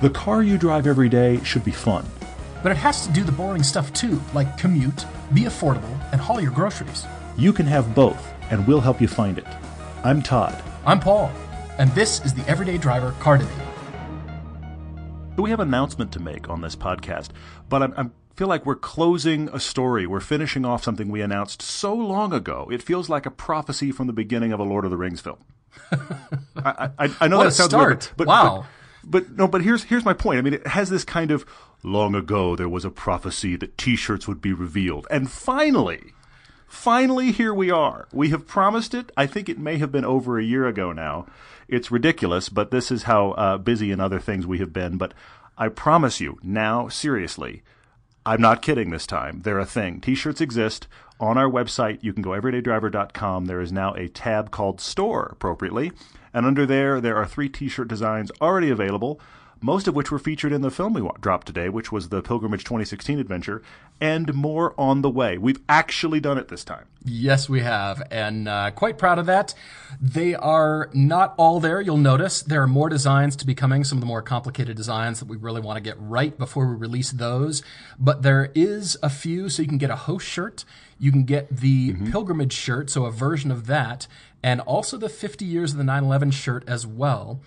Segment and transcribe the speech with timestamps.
[0.00, 2.06] The car you drive every day should be fun.
[2.62, 5.04] But it has to do the boring stuff too, like commute,
[5.34, 7.06] be affordable, and haul your groceries.
[7.36, 9.46] You can have both, and we'll help you find it.
[10.04, 10.62] I'm Todd.
[10.86, 11.30] I'm Paul,
[11.78, 13.54] and this is the Everyday Driver Car Debate.
[15.36, 17.28] We have an announcement to make on this podcast,
[17.68, 20.06] but I'm, I'm feel like we're closing a story.
[20.06, 22.68] We're finishing off something we announced so long ago.
[22.70, 25.38] It feels like a prophecy from the beginning of a Lord of the Rings film.
[26.56, 27.88] I, I, I know What that a sounds start.
[27.88, 28.56] weird, but Wow.
[28.60, 28.66] But,
[29.04, 30.38] but no, but here's here's my point.
[30.38, 31.44] I mean, it has this kind of
[31.82, 36.12] long ago there was a prophecy that T-shirts would be revealed, and finally,
[36.66, 38.08] finally here we are.
[38.12, 39.10] We have promised it.
[39.16, 41.26] I think it may have been over a year ago now.
[41.68, 44.96] It's ridiculous, but this is how uh, busy and other things we have been.
[44.96, 45.14] But
[45.56, 47.62] I promise you now, seriously,
[48.26, 49.42] I'm not kidding this time.
[49.42, 50.00] They're a thing.
[50.00, 50.86] T-shirts exist
[51.20, 52.02] on our website.
[52.02, 53.44] You can go everydaydriver.com.
[53.44, 55.92] There is now a tab called Store, appropriately,
[56.34, 59.20] and under there there are three T-shirt designs already available.
[59.62, 62.64] Most of which were featured in the film we dropped today, which was the Pilgrimage
[62.64, 63.62] 2016 adventure,
[64.00, 65.36] and more on the way.
[65.36, 66.86] We've actually done it this time.
[67.04, 69.54] Yes, we have, and uh, quite proud of that.
[70.00, 71.78] They are not all there.
[71.82, 73.84] You'll notice there are more designs to be coming.
[73.84, 76.76] Some of the more complicated designs that we really want to get right before we
[76.76, 77.62] release those.
[77.98, 80.64] But there is a few, so you can get a host shirt.
[81.00, 84.06] You can get the pilgrimage shirt, so a version of that,
[84.42, 87.40] and also the 50 years of the 911 shirt as well.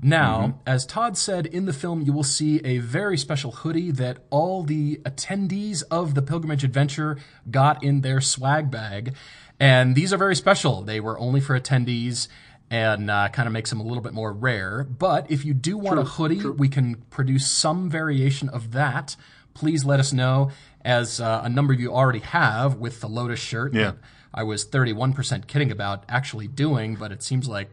[0.00, 4.18] Now, as Todd said in the film, you will see a very special hoodie that
[4.30, 7.18] all the attendees of the Pilgrimage Adventure
[7.50, 9.16] got in their swag bag.
[9.58, 10.82] And these are very special.
[10.82, 12.28] They were only for attendees
[12.70, 14.84] and uh, kind of makes them a little bit more rare.
[14.84, 19.16] But if you do want a hoodie, we can produce some variation of that.
[19.54, 20.50] Please let us know,
[20.88, 23.74] as uh, a number you already have with the Lotus shirt.
[23.74, 23.82] Yeah.
[23.90, 23.96] that
[24.32, 27.68] I was 31% kidding about actually doing, but it seems like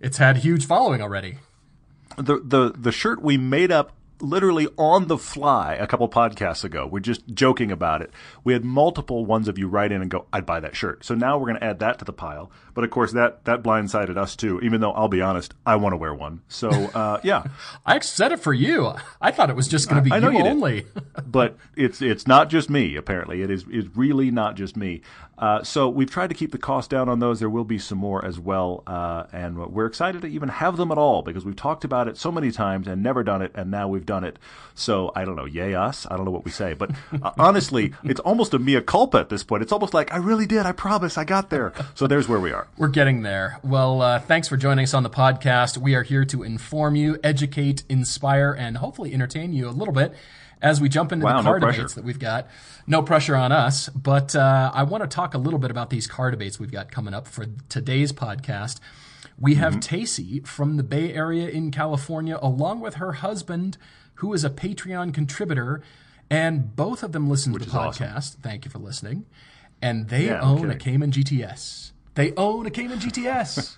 [0.00, 1.38] it's had huge following already.
[2.16, 6.86] the the the shirt we made up literally on the fly a couple podcasts ago.
[6.86, 8.10] We're just joking about it.
[8.44, 11.14] We had multiple ones of you write in and go, "I'd buy that shirt." So
[11.14, 12.50] now we're going to add that to the pile.
[12.74, 14.60] But of course, that that blindsided us too.
[14.60, 16.42] Even though I'll be honest, I want to wear one.
[16.48, 17.44] So uh, yeah,
[17.84, 18.92] I said it for you.
[19.20, 20.86] I thought it was just going to be I know you, you only.
[21.26, 22.96] but it's it's not just me.
[22.96, 25.02] Apparently, it is is really not just me.
[25.38, 27.40] Uh, so we've tried to keep the cost down on those.
[27.40, 30.90] There will be some more as well, uh, and we're excited to even have them
[30.90, 33.70] at all because we've talked about it so many times and never done it, and
[33.70, 34.38] now we've done it.
[34.74, 36.06] So I don't know, yay us!
[36.10, 36.90] I don't know what we say, but
[37.22, 39.62] uh, honestly, it's almost a mea culpa at this point.
[39.62, 40.64] It's almost like I really did.
[40.64, 41.72] I promise, I got there.
[41.94, 42.68] So there's where we are.
[42.78, 43.60] We're getting there.
[43.62, 45.76] Well, uh, thanks for joining us on the podcast.
[45.76, 50.14] We are here to inform you, educate, inspire, and hopefully entertain you a little bit
[50.62, 51.76] as we jump into Wow, the no car pressure.
[51.78, 52.48] debates that we've got.
[52.86, 56.06] No pressure on us, but uh, I want to talk a little bit about these
[56.06, 58.78] car debates we've got coming up for today's podcast.
[59.38, 59.96] We have Mm-hmm.
[59.96, 63.76] Tacy from the Bay Area in California, along with her husband,
[64.14, 65.82] who is a Patreon contributor,
[66.30, 68.06] and both of them listen to the is awesome.
[68.06, 68.36] podcast.
[68.36, 69.26] Thank you for listening.
[69.82, 70.78] And they Yeah, own a okay.
[70.92, 71.92] Cayman GTS.
[72.14, 73.76] They own a Cayman GTS.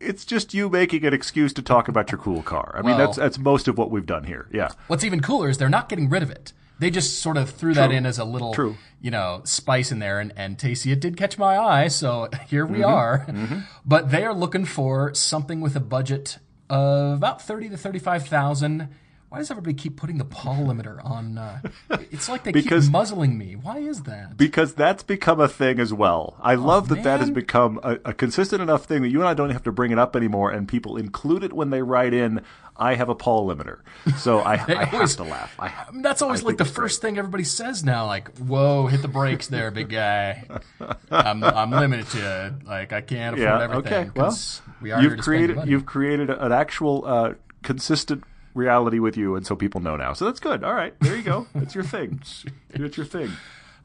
[0.00, 2.72] It's just you making an excuse to talk about your cool car.
[2.74, 4.48] I mean, Well- that's that's most of what we've done here.
[4.52, 4.70] Yeah.
[4.86, 6.52] What's even cooler is they're not getting rid of it.
[6.78, 8.76] They just sort of threw that in as a little, True.
[9.02, 10.18] you know, spice in there.
[10.18, 12.84] And, and it did catch my eye, so here we Mm-hmm.
[12.86, 13.64] are.
[13.84, 16.38] But they are looking for something with a budget
[16.70, 18.88] of about thirty to thirty-five thousand.
[19.30, 21.38] Why does everybody keep putting the Paul limiter on?
[21.38, 21.60] Uh,
[22.10, 23.54] it's like they Because- keep muzzling me.
[23.54, 24.36] Why is that?
[24.36, 26.36] Because that's become a thing as well.
[26.42, 29.28] I love that that has Oh, become a, a consistent enough thing that you and
[29.28, 32.12] I don't have to bring it up anymore, and people include it when they write
[32.12, 32.42] in.
[32.76, 33.80] I have a Paul limiter,
[34.16, 35.54] so I, I have to laugh.
[35.60, 35.70] I,
[36.00, 36.82] That's always I like the it's great.
[36.84, 38.06] first thing everybody says now.
[38.06, 40.44] Like, "Whoa, hit the brakes there, big guy.
[41.10, 43.62] I'm, I'm limited to like I can't afford Yeah.
[43.62, 44.10] everything." Okay.
[44.16, 44.36] Well,
[44.80, 48.24] we are you've created you've created an actual uh, consistent
[48.54, 50.12] reality with you, and so people know now.
[50.12, 50.64] So that's good.
[50.64, 51.46] All right, there you go.
[51.54, 52.20] That's your thing.
[52.72, 53.30] It's your thing.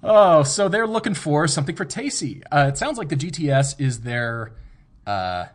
[0.04, 2.44] Oh, so they're looking for something for Tacy.
[2.52, 4.54] Uh, it sounds like the GTS is their
[5.08, 5.46] uh,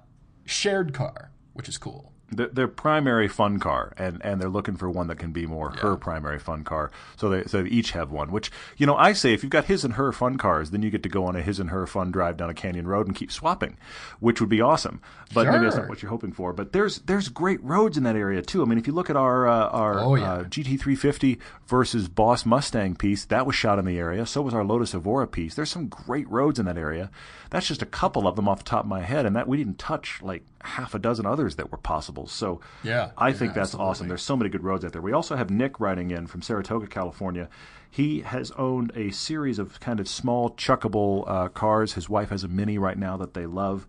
[0.45, 2.10] shared car, which is cool.
[2.31, 5.71] Their, their primary fun car, and, and they're looking for one that can be more
[5.71, 6.91] her primary fun car.
[7.17, 8.31] So they so they each have one.
[8.33, 10.91] Which you know, I say if you've got his and her fun cars, then you
[10.91, 13.17] get to go on a his and her fun drive down a canyon road and
[13.17, 13.77] keep swapping,
[14.21, 15.01] which would be awesome.
[15.33, 16.53] But maybe that's not what you're hoping for.
[16.53, 18.63] But there's there's great roads in that area too.
[18.63, 20.33] I mean, if you look at our uh, our Oh, yeah.
[20.33, 24.27] uh, GT350 versus Boss Mustang piece, that was shot in the area.
[24.27, 25.55] So was our Lotus Evora piece.
[25.55, 27.11] There's some great roads in that area.
[27.51, 29.57] That's just a couple of them off the top of my head, and that we
[29.57, 32.27] didn't touch like half a dozen others that were possible.
[32.27, 33.91] So Yeah, I yeah, think that's absolutely.
[33.91, 34.09] awesome.
[34.09, 35.03] There's so many good roads out there.
[35.03, 37.49] We also have Nick writing in from Saratoga, California.
[37.91, 41.95] He has owned a series of kind of small chuckable uh, cars.
[41.95, 43.87] His wife has a Mini right now that they love.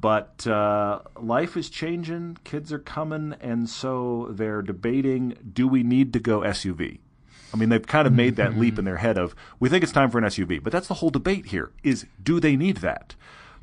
[0.00, 6.12] But uh, life is changing, kids are coming, and so they're debating do we need
[6.14, 6.98] to go SUV?
[7.52, 9.92] I mean, they've kind of made that leap in their head of we think it's
[9.92, 13.14] time for an SUV, but that's the whole debate here: is do they need that?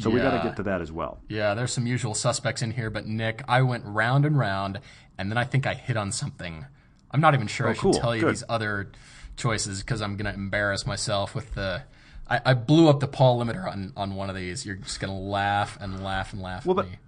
[0.01, 1.19] So we got to get to that as well.
[1.27, 4.79] Yeah, there's some usual suspects in here, but Nick, I went round and round,
[5.17, 6.65] and then I think I hit on something.
[7.11, 7.93] I'm not even sure oh, I should cool.
[7.93, 8.31] tell you Good.
[8.35, 8.91] these other
[9.37, 11.83] choices because I'm going to embarrass myself with the.
[12.27, 14.65] I, I blew up the Paul limiter on, on one of these.
[14.65, 16.91] You're just going to laugh and laugh and laugh Well, at me.
[16.93, 16.99] But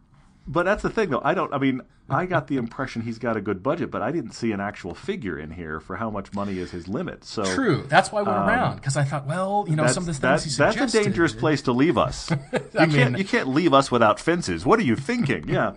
[0.48, 1.22] that's the thing, though.
[1.24, 1.54] I don't.
[1.54, 4.52] I mean, I got the impression he's got a good budget, but I didn't see
[4.52, 7.24] an actual figure in here for how much money is his limit.
[7.24, 7.86] So True.
[7.88, 10.14] That's why I went around because I thought, well, you know, Um, some of the
[10.14, 12.30] things that's, he that's a dangerous place to leave us.
[12.74, 13.18] You I can't.
[13.18, 14.66] You can't leave us without fences.
[14.66, 15.48] What are you thinking?
[15.48, 15.74] Yeah,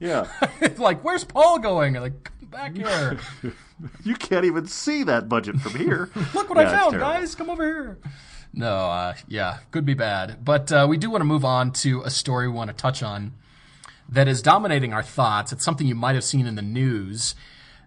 [0.00, 0.26] yeah.
[0.78, 1.94] like, where's Paul going?
[1.94, 3.18] Like, come back here.
[4.04, 6.10] You can't even see that budget from here.
[6.34, 7.34] Look what Yeah, I found, guys.
[7.34, 7.98] Come over here.
[8.52, 10.44] No, uh, yeah, could be bad.
[10.44, 13.02] But uh, we do want to move on to a story we want to touch
[13.02, 13.32] on
[14.10, 15.52] that is dominating our thoughts.
[15.52, 17.34] It's something you might have seen in the news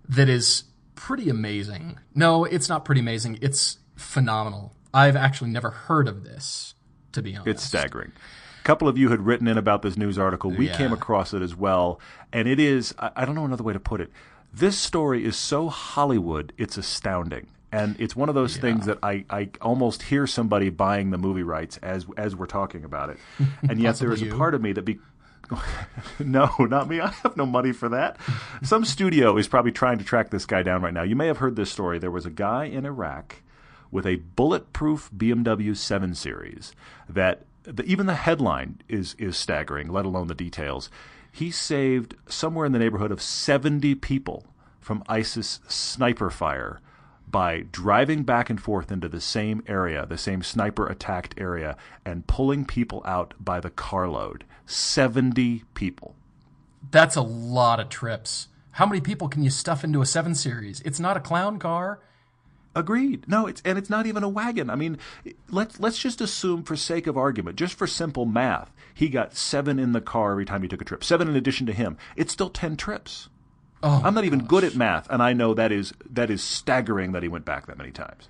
[0.08, 0.64] that is
[0.96, 2.00] pretty amazing.
[2.16, 3.40] No, it's not pretty amazing.
[3.42, 4.74] It's phenomenal.
[4.94, 6.76] I've actually never heard of this,
[7.12, 7.48] to be honest.
[7.48, 8.12] It's staggering.
[8.60, 10.50] A couple of you had written in about this news article.
[10.52, 10.78] We Yeah.
[10.78, 12.00] came across it as well,
[12.32, 12.96] and it is.
[12.98, 14.10] I, don't know another way to put it.
[14.54, 17.48] This story is so Hollywood, it's astounding.
[17.72, 21.42] And it's one of those things that I, I almost hear somebody buying the movie
[21.42, 23.18] rights as as we're talking about it,
[23.68, 25.00] and yet there is a part of me that be
[26.20, 27.00] no, not me.
[27.00, 28.18] I have no money for that.
[28.62, 31.04] Some studio is probably trying to track this guy down right now.
[31.04, 32.00] You may have heard this story.
[32.00, 33.42] There was a guy in Iraq
[33.92, 36.74] with a bulletproof BMW 7 Series
[37.08, 40.90] that the, even the headline is is staggering, let alone the details.
[41.32, 44.46] He saved somewhere in the neighborhood of 70 people
[44.80, 46.82] from ISIS sniper fire
[47.34, 51.76] by driving back and forth into the same area, the same sniper attacked area,
[52.06, 54.46] and pulling people out by the carload.
[54.68, 56.16] 70 people.
[56.92, 58.50] That's a lot of trips.
[58.74, 60.80] How many people can you stuff into a 7 Series?
[60.82, 62.02] It's not a clown car.
[62.76, 63.28] Agreed.
[63.28, 64.70] No, it's and it's not even a wagon.
[64.70, 64.98] I mean,
[65.50, 69.78] let's let's just assume, for sake of argument, just for simple math, he got seven
[69.78, 71.04] in the car every time he took a trip.
[71.04, 71.98] Seven in addition to him.
[72.16, 73.30] It's still ten trips.
[73.84, 77.12] Oh, I'm not even good at math, and I know that is that is staggering
[77.12, 78.30] that he went back that many times.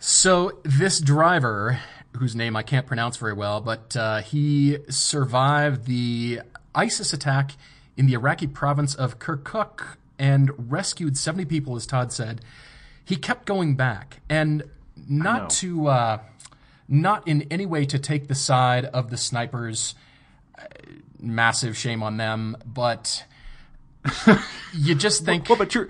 [0.00, 1.78] So this driver,
[2.16, 6.40] whose name I can't pronounce very well, but uh, he survived the
[6.74, 7.52] ISIS attack
[7.96, 12.40] in the Iraqi province of Kirkuk and rescued 70 people, as Todd said.
[13.04, 14.62] He kept going back, and
[15.08, 16.18] not to, uh,
[16.88, 19.94] not in any way to take the side of the snipers.
[20.58, 20.64] uh,
[21.20, 23.24] Massive shame on them, but
[24.74, 25.88] you just think Well, but you're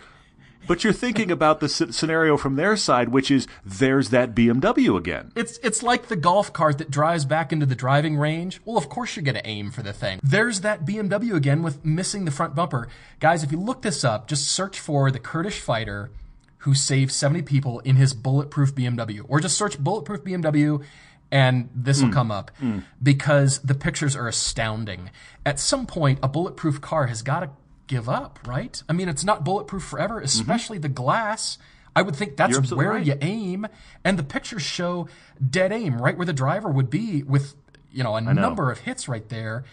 [0.68, 5.32] but you're thinking about the scenario from their side, which is there's that BMW again.
[5.34, 8.60] It's it's like the golf cart that drives back into the driving range.
[8.66, 10.20] Well, of course you're going to aim for the thing.
[10.22, 12.88] There's that BMW again with missing the front bumper.
[13.18, 16.10] Guys, if you look this up, just search for the Kurdish fighter
[16.58, 20.84] who saved 70 people in his bulletproof BMW or just search bulletproof BMW
[21.30, 22.14] and this will hmm.
[22.14, 22.80] come up hmm.
[23.02, 25.10] because the pictures are astounding.
[25.46, 27.50] At some point a bulletproof car has got to
[27.88, 28.80] give up, right?
[28.88, 30.24] I mean, it's not bulletproof forever, mm-hmm.
[30.24, 31.58] especially the glass.
[31.96, 33.04] I would think that's where right.
[33.04, 33.66] you aim,
[34.04, 35.08] and the pictures show
[35.44, 37.54] dead aim right where the driver would be with
[37.90, 39.64] you know a number of hits right there.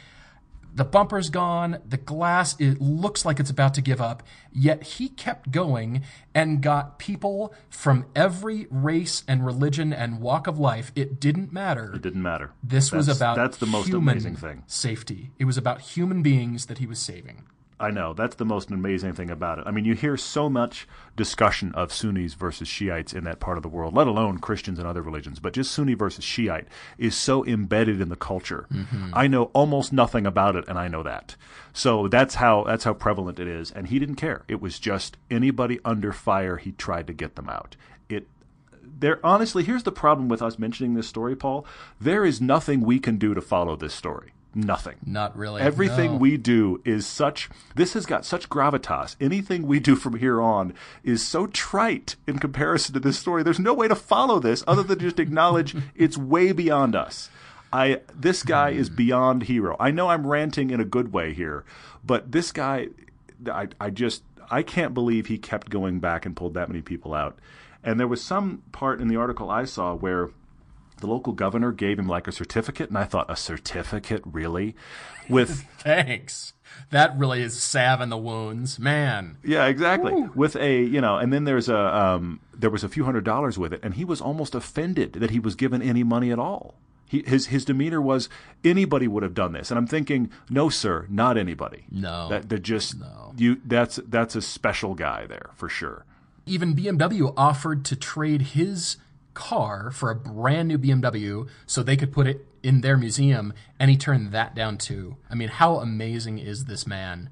[0.73, 5.07] The bumper's gone, the glass it looks like it's about to give up, yet he
[5.07, 6.01] kept going
[6.33, 10.92] and got people from every race and religion and walk of life.
[10.94, 11.94] It didn't matter.
[11.94, 12.51] It didn't matter.
[12.61, 14.63] This was about that's the most amazing thing.
[14.68, 15.31] Safety.
[15.40, 17.45] It was about human beings that he was saving.
[17.77, 18.13] I know.
[18.13, 19.65] That's the most amazing thing about it.
[19.67, 23.63] I mean, you hear so much discussion of Sunnis versus Shiites in that part of
[23.63, 26.67] the world, let alone Christians and other religions, but just Sunni versus Shiite
[26.97, 28.65] is so embedded in the culture.
[28.71, 29.11] Mm-hmm.
[29.13, 31.35] I know almost nothing about it and I know that.
[31.73, 34.44] So that's how that's how prevalent it is and he didn't care.
[34.47, 37.75] It was just anybody under fire he tried to get them out.
[38.07, 38.27] It
[38.81, 41.65] there honestly, here's the problem with us mentioning this story, Paul.
[41.99, 44.31] There is nothing we can do to follow this story.
[44.56, 44.95] Nothing.
[45.06, 45.62] Not really.
[45.62, 46.18] Everything No.
[46.18, 47.50] we do is such.
[47.76, 49.18] This has got such gravitas.
[49.19, 53.44] Anything we do from here on is so trite in comparison to this story.
[53.44, 57.30] There's no way to follow this other than just acknowledge it's way beyond us.
[57.74, 59.76] I this guy is beyond hero.
[59.78, 61.66] I know I'm ranting in a good way here,
[62.06, 62.88] but this guy,
[63.52, 67.14] I I just I can't believe he kept going back and pulled that many people
[67.14, 67.38] out.
[67.83, 70.30] And there was some part in the article I saw where
[70.97, 74.75] the local governor gave him like a certificate, and I thought, a certificate, really?
[75.30, 76.54] With Thanks.
[76.90, 79.37] That really is salve in the wounds, man.
[79.44, 80.14] yeah, exactly.
[80.35, 83.57] With a you know, and then there's a um, there was a few hundred dollars
[83.57, 86.75] with it, and he was almost offended that he was given any money at all.
[87.07, 88.30] He, his his demeanor was
[88.64, 91.85] anybody would have done this, and I'm thinking, no, sir, not anybody.
[91.92, 92.28] No.
[92.30, 92.95] that that just
[93.37, 93.61] you.
[93.64, 96.04] That's that's a special guy there for sure.
[96.45, 98.97] Even BMW offered to trade his
[99.35, 103.92] car for a brand new BMW so they could put it in their museum, and
[103.92, 105.18] he turned that down too.
[105.30, 107.30] I mean, how amazing is this man?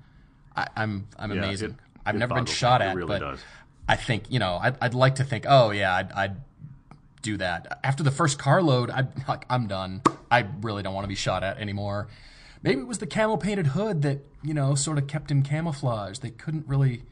[0.55, 1.71] I, I'm I'm Yeah, amazing.
[1.71, 3.39] it- I've it never been boggles shot at, really but does.
[3.89, 6.35] I think you know I'd, I'd like to think, oh yeah, I'd, I'd
[7.21, 8.89] do that after the first carload.
[8.91, 10.01] I like I'm done.
[10.29, 12.07] I really don't want to be shot at anymore.
[12.61, 16.21] Maybe it was the camel painted hood that you know sort of kept him camouflaged.
[16.21, 17.03] They couldn't really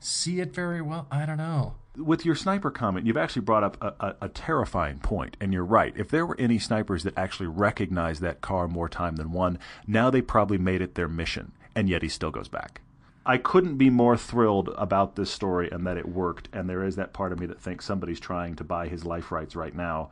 [0.00, 1.06] see it very well.
[1.10, 1.74] I don't know.
[1.98, 5.64] With your sniper comment, you've actually brought up a, a, a terrifying point, and you're
[5.64, 5.92] right.
[5.96, 10.10] If there were any snipers that actually recognized that car more time than one, now
[10.10, 12.80] they probably made it their mission, and yet he still goes back.
[13.28, 16.48] I couldn't be more thrilled about this story and that it worked.
[16.54, 19.30] And there is that part of me that thinks somebody's trying to buy his life
[19.30, 20.08] rights right now.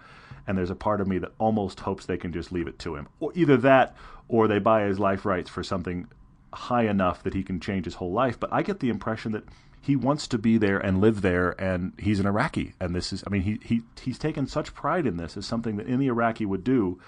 [0.47, 2.95] And there's a part of me that almost hopes they can just leave it to
[2.95, 3.09] him.
[3.19, 3.97] Or either that
[4.28, 6.09] or they buy his life rights for something
[6.52, 8.38] high enough that he can change his whole life.
[8.38, 9.45] But I get the impression that
[9.87, 12.75] he wants to be there and live there, and he's an Iraqi.
[12.81, 15.76] And this is, I mean, he, he he's taken such pride in this as something
[15.76, 17.00] that any Iraqi would do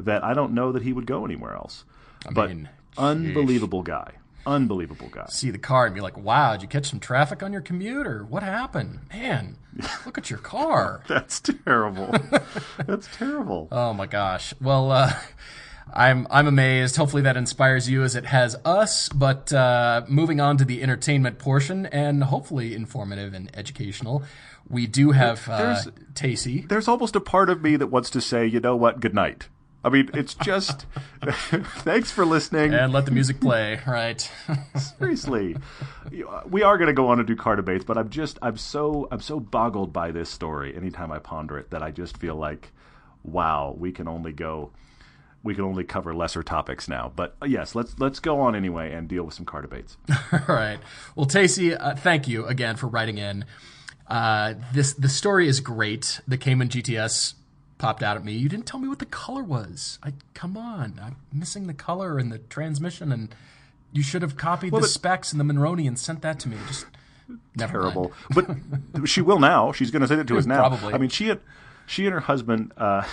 [0.00, 1.84] that I don't know that he would go anywhere else.
[2.32, 2.68] but mean,
[2.98, 4.14] unbelievable guy,
[4.44, 5.26] unbelievable guy.
[5.28, 8.08] See the car and be like, wow, did you catch some traffic on your commute
[8.08, 8.98] or what happened?
[9.12, 9.58] Man,
[10.04, 11.04] look at your car.
[11.06, 12.12] That's terrible.
[12.86, 13.68] That's terrible.
[13.70, 14.52] Oh my gosh.
[14.60, 15.12] Well, uh,
[15.92, 16.96] I'm I'm amazed.
[16.96, 19.08] Hopefully that inspires you as it has us.
[19.08, 24.22] But uh, moving on to the entertainment portion and hopefully informative and educational,
[24.68, 26.68] we do have uh, There's- Tacy.
[26.68, 29.48] There's almost a part of me that wants to say, you know what, good night.
[29.84, 30.84] I mean, it's just
[31.22, 32.74] thanks for listening.
[32.74, 34.28] And let the music play, right?
[34.98, 35.56] Seriously,
[36.50, 39.06] we are going to go on and do car debates, but I'm just I'm so
[39.12, 40.74] I'm so boggled by this story.
[40.76, 42.72] Anytime I ponder it, that I just feel like,
[43.22, 44.72] wow, we can only go,
[45.46, 47.10] we can only cover lesser topics now.
[47.14, 49.96] But uh, yes, let's let's go on anyway and deal with some car debates.
[50.32, 50.78] All right.
[51.14, 53.44] Well, Tacy, uh, thank you again for writing in.
[54.08, 56.20] Uh, this the story is great.
[56.28, 57.34] The Cayman GTS
[57.78, 58.32] popped out at me.
[58.32, 59.98] You didn't tell me what the color was.
[60.02, 63.34] I come on, I'm missing the color and the transmission, and
[63.92, 66.56] you should have copied the but- specs and the Monroney and sent that to me.
[66.66, 66.86] Just
[67.56, 68.12] terrible.
[68.34, 68.48] But
[69.04, 69.72] she will now.
[69.72, 70.68] She's going to send it to us now.
[70.68, 70.94] Probably.
[70.94, 71.40] I mean, she had,
[71.86, 73.04] she and her husband, uh,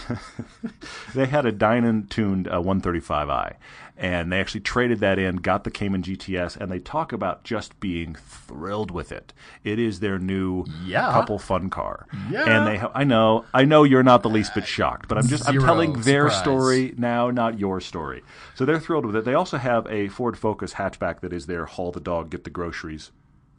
[1.16, 3.56] they had a Dinan tuned uh, 135i,
[3.98, 7.80] and they actually traded that in, got the Cayman GTS, and they talk about just
[7.80, 9.32] being thrilled with it.
[9.64, 11.12] It is their new Yeah.
[11.12, 12.08] couple fun car.
[12.30, 12.44] Yeah.
[12.46, 15.28] And they, ha- I know, I know you're not the least bit shocked, but I'm
[15.28, 16.40] just, I'm telling their surprise.
[16.42, 18.24] story now, not your story.
[18.56, 19.26] So they're thrilled with it.
[19.26, 22.50] They also have a Ford Focus hatchback that is their haul the dog, get the
[22.50, 23.12] groceries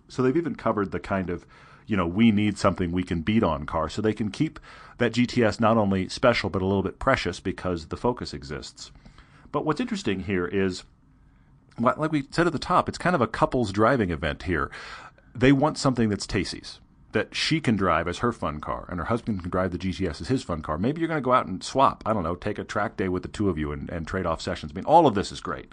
[0.06, 1.46] so they've even covered the kind of,
[1.86, 3.88] you know, we need something we can beat on car.
[3.88, 4.60] So they can keep
[4.98, 8.92] that GTS not only special but a little bit precious because the Focus exists.
[9.52, 10.84] But what's interesting here is,
[11.78, 14.70] like we said at the top, it's kind of a couples driving event here.
[15.34, 16.80] They want something that's Tacy's.
[17.12, 20.20] That she can drive as her fun car, and her husband can drive the GTS
[20.20, 20.76] as his fun car.
[20.76, 22.02] Maybe you're going to go out and swap.
[22.04, 24.26] I don't know, take a track day with the two of you and, and trade
[24.26, 24.72] off sessions.
[24.72, 25.70] I mean, all of this is great.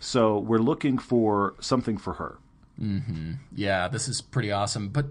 [0.00, 2.36] So we're looking for something for her.
[2.78, 3.32] Mm-hmm.
[3.54, 4.90] Yeah, this is pretty awesome.
[4.90, 5.06] But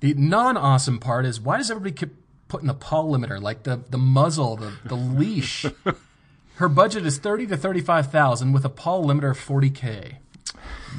[0.00, 2.14] the non-awesome part is why does everybody keep
[2.54, 5.66] putting the Paul limiter, like the the muzzle, the the leash?
[6.56, 10.18] Her budget is thirty to thirty-five thousand with a Paul limiter of forty k.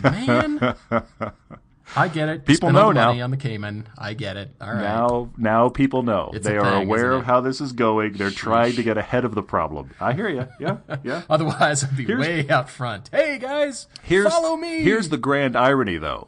[0.04, 0.76] Man,
[1.96, 2.46] I get it.
[2.46, 3.08] People Spend know now.
[3.08, 3.88] money on the Cayman.
[3.98, 4.52] I get it.
[4.60, 4.82] All right.
[4.82, 6.32] Now, now people know.
[6.34, 8.14] It's a they are thing, aware of how this is going.
[8.14, 9.92] They're trying to get ahead of the problem.
[10.02, 10.46] I hear you.
[10.60, 11.22] Yeah, yeah.
[11.30, 13.10] Otherwise, I'd be Here's- way out front.
[13.14, 14.82] Hey guys, Here's, follow me.
[14.82, 16.28] Here's the grand irony, though.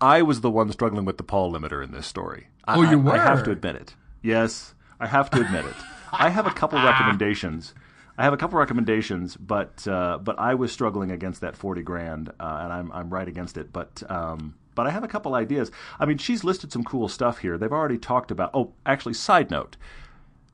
[0.00, 2.46] I was the one struggling with the Paul limiter in this story.
[2.64, 3.94] I, Oh, you I- I have to admit it.
[4.22, 5.76] Yes, I have to admit it.
[6.12, 7.74] I have a couple recommendations.
[8.18, 12.28] I have a couple recommendations, but uh, but I was struggling against that forty grand,
[12.40, 13.72] uh, and I'm I'm right against it.
[13.72, 15.70] But um, but I have a couple ideas.
[15.98, 17.56] I mean, she's listed some cool stuff here.
[17.56, 18.50] They've already talked about.
[18.52, 19.76] Oh, actually, side note,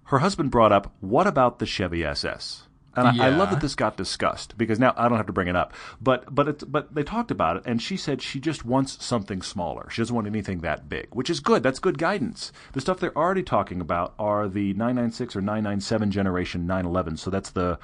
[0.05, 2.63] her husband brought up, what about the Chevy SS?
[2.97, 5.49] And I, I love that this got discussed because now I don't have to bring
[5.49, 5.75] it up.
[6.01, 9.43] But but it, but they talked about it, and she said she just wants something
[9.43, 9.89] smaller.
[9.91, 11.63] She doesn't want anything that big, which is good.
[11.63, 12.53] That's good guidance.
[12.73, 17.19] The stuff they're already talking about are the 996 or 997 generation 911.
[17.19, 17.79] So that's the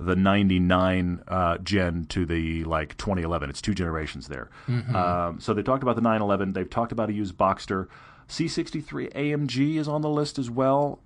[0.00, 3.50] the 99 uh, gen to the like 2011.
[3.50, 4.50] It's two generations there.
[4.94, 6.52] Um, so they talked about the 911.
[6.52, 7.86] They've talked about a used Boxster.
[8.28, 11.00] C63 AMG is on the list as well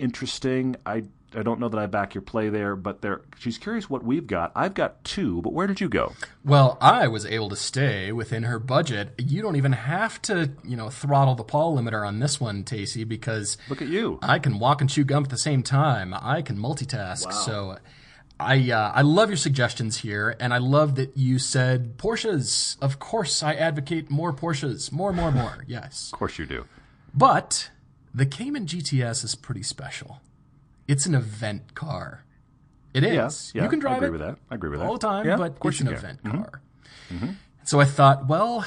[0.00, 0.76] interesting.
[0.84, 4.04] I I don't know that I back your play there, but there she's curious what
[4.04, 4.50] we've got.
[4.56, 6.12] I've got two, but where did you go?
[6.44, 9.14] Well, I was able to stay within her budget.
[9.18, 13.06] You don't even have to, you know, throttle the Paul limiter on this one, Tacy,
[13.06, 14.18] because Look at you.
[14.22, 16.12] I can walk and chew gum at the same time.
[16.14, 17.26] I can multitask.
[17.26, 17.30] Wow.
[17.30, 17.78] So
[18.40, 22.76] I uh, I love your suggestions here, and I love that you said Porsches.
[22.82, 25.64] Of course, I advocate more Porsches, more, more, more.
[25.68, 26.64] yes, Of course you do.
[27.14, 27.70] but
[28.12, 30.20] the Cayman GTS is pretty special.
[30.90, 32.24] It's an event car.
[32.92, 33.14] It is.
[33.14, 34.36] Yes, yeah, you can I drive agree it with that.
[34.50, 35.96] I agree with that all the time, Yeah, but it's an can.
[35.96, 36.04] Mm-hmm.
[36.04, 36.60] event car.
[37.64, 38.64] So I thought, well,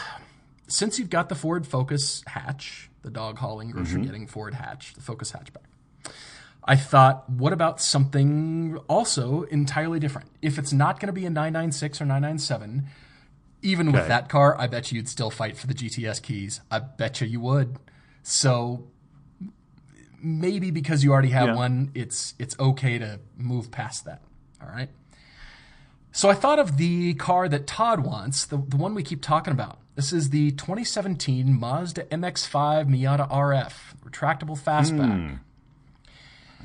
[0.67, 4.03] since you've got the Ford Focus hatch, the dog hauling grocery Mm-hmm.
[4.05, 6.13] getting Ford hatch, the Focus hatchback,
[6.63, 10.29] I thought, what about something also entirely different?
[10.41, 12.85] If it's not going to be a 996 or 997,
[13.61, 16.61] even with that car, I bet you'd still fight for the GTS keys.
[16.71, 17.77] I bet you you would.
[18.21, 18.87] So
[20.23, 21.55] maybe because you already have Yeah.
[21.55, 24.21] one, it's it's okay to move past that.
[24.61, 24.89] All right.
[26.11, 29.51] So I thought of the car that Todd wants, the, the one we keep talking
[29.51, 29.79] about.
[29.95, 33.73] This is the 2017 Mazda MX-5 Miata RF,
[34.05, 35.39] retractable fastback.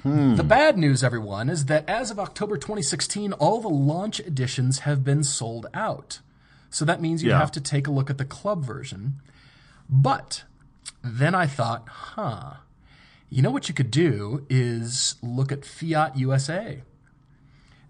[0.03, 0.09] Hmm.
[0.11, 0.19] Hmm.
[0.31, 0.35] Hmm.
[0.37, 5.03] The bad news, everyone, is that as of October 2016, all the launch editions have
[5.03, 6.21] been sold out.
[6.71, 7.39] So that means you Yeah.
[7.39, 9.21] have to take a look at the club version.
[9.89, 10.45] But
[11.03, 12.55] then I thought, huh,
[13.31, 16.83] you know what you could do is look at Fiat USA.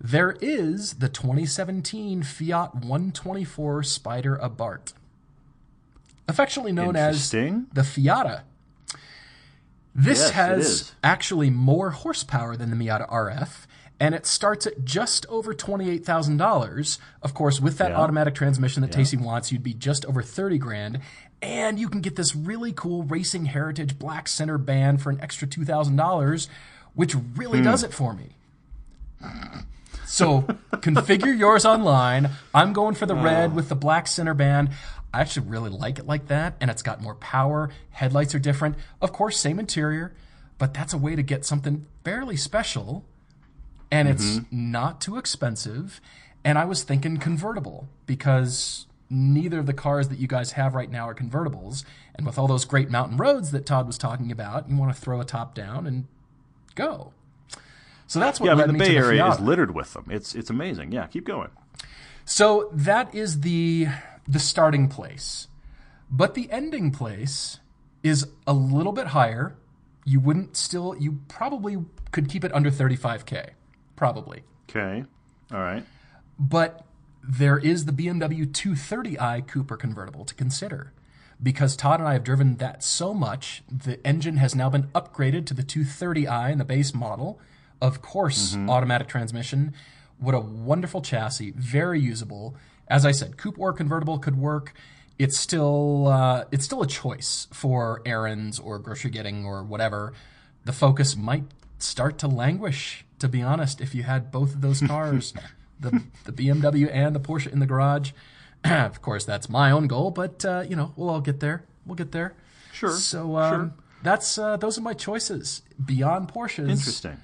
[0.01, 4.93] There is the 2017 Fiat 124 Spider Abarth,
[6.29, 7.31] affectionately known as
[7.73, 8.43] the Fiata.
[9.95, 13.67] This Yes, has actually more horsepower than the Miata RF,
[13.99, 16.99] and it starts at just over $28,000.
[17.21, 17.97] Of course, with that Yeah.
[17.97, 21.01] automatic transmission that Tacy wants, you'd be just over 30 grand.
[21.41, 25.47] And you can get this really cool Racing Heritage Black Center band for an extra
[25.47, 26.49] $2,000,
[26.95, 27.65] which really hmm.
[27.65, 28.35] does it for me.
[30.09, 30.43] So
[30.73, 32.31] configure yours online.
[32.55, 33.23] I'm going for the oh.
[33.23, 34.71] red with the black center band.
[35.13, 37.71] I actually really like it like that, and it's got more power.
[37.91, 38.77] Headlights are different.
[39.01, 40.15] Of course, same interior,
[40.59, 43.05] but that's a way to get something fairly special,
[43.91, 44.73] and it's mm-hmm.
[44.73, 46.01] not too expensive.
[46.45, 50.91] And I was thinking convertible because neither of the cars that you guys have right
[50.91, 51.85] now are convertibles.
[52.15, 55.01] And with all those great mountain roads that Todd was talking about, you want to
[55.01, 56.07] throw a top down and
[56.75, 57.13] go.
[58.07, 60.07] So that's what Yeah, I led mean the Bay the Area is littered with them.
[60.11, 60.93] It's it's amazing.
[60.93, 61.51] Yeah, keep going.
[62.25, 63.89] So that is the
[64.27, 65.49] the starting place.
[66.11, 67.59] But the ending place
[68.03, 69.57] is a little bit higher.
[70.07, 73.51] You wouldn't still you probably could keep it under 35k.
[73.95, 74.43] Probably.
[74.71, 75.05] Okay.
[75.53, 75.85] All right.
[76.39, 76.85] But
[77.29, 80.95] there is the BMW 230i Cooper convertible to consider.
[81.41, 85.45] Because Todd and I have driven that so much, the engine has now been upgraded
[85.47, 87.39] to the 230i in the base model.
[87.83, 89.75] Of course, automatic transmission.
[90.19, 92.57] What a wonderful chassis, very usable.
[92.89, 94.73] As I said, coupe or convertible could work.
[95.19, 100.15] It's still uh, it's still a choice for errands or grocery getting or whatever.
[100.65, 101.45] The Focus might
[101.79, 103.05] start to languish.
[103.19, 105.35] To be honest, if you had both of those cars,
[105.81, 108.13] the the BMW and the Porsche in the garage.
[108.65, 111.65] of course, that's my own goal, but uh, you know we'll all get there.
[111.87, 112.35] We'll get there.
[112.73, 112.91] Sure.
[112.91, 113.73] So um, sure.
[114.03, 116.69] that's uh, those are my choices beyond Porsches.
[116.69, 117.19] Interesting.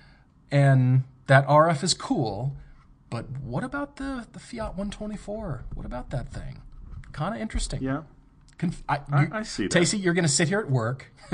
[0.51, 2.55] And that RF is cool,
[3.11, 5.65] but what about the the Fiat 124?
[5.75, 6.61] What about that thing?
[7.13, 7.83] Kind of interesting.
[7.83, 8.03] Yeah.
[8.59, 9.73] Conf- I, I- you- I see that.
[9.77, 11.13] Tacy, you're going to sit here at work.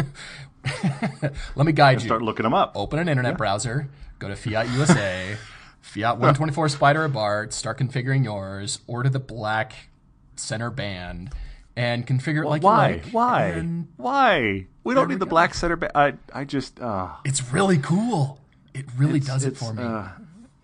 [1.56, 2.08] Let me guide you.
[2.08, 2.72] Start looking them up.
[2.74, 5.36] Open an internet browser, go to Fiat USA,
[5.80, 9.72] Fiat 124 Spider Abarth, start configuring yours, order the black
[10.36, 11.32] center band,
[11.76, 12.88] and configure it like Why?
[12.88, 13.06] you like.
[13.12, 13.60] Why?
[13.96, 14.66] Why?
[14.84, 15.30] We don't we need the go.
[15.30, 15.76] black center.
[15.76, 18.38] Ba- I I just uh, it's really cool.
[18.74, 19.82] It really does it for me.
[19.82, 20.08] uh,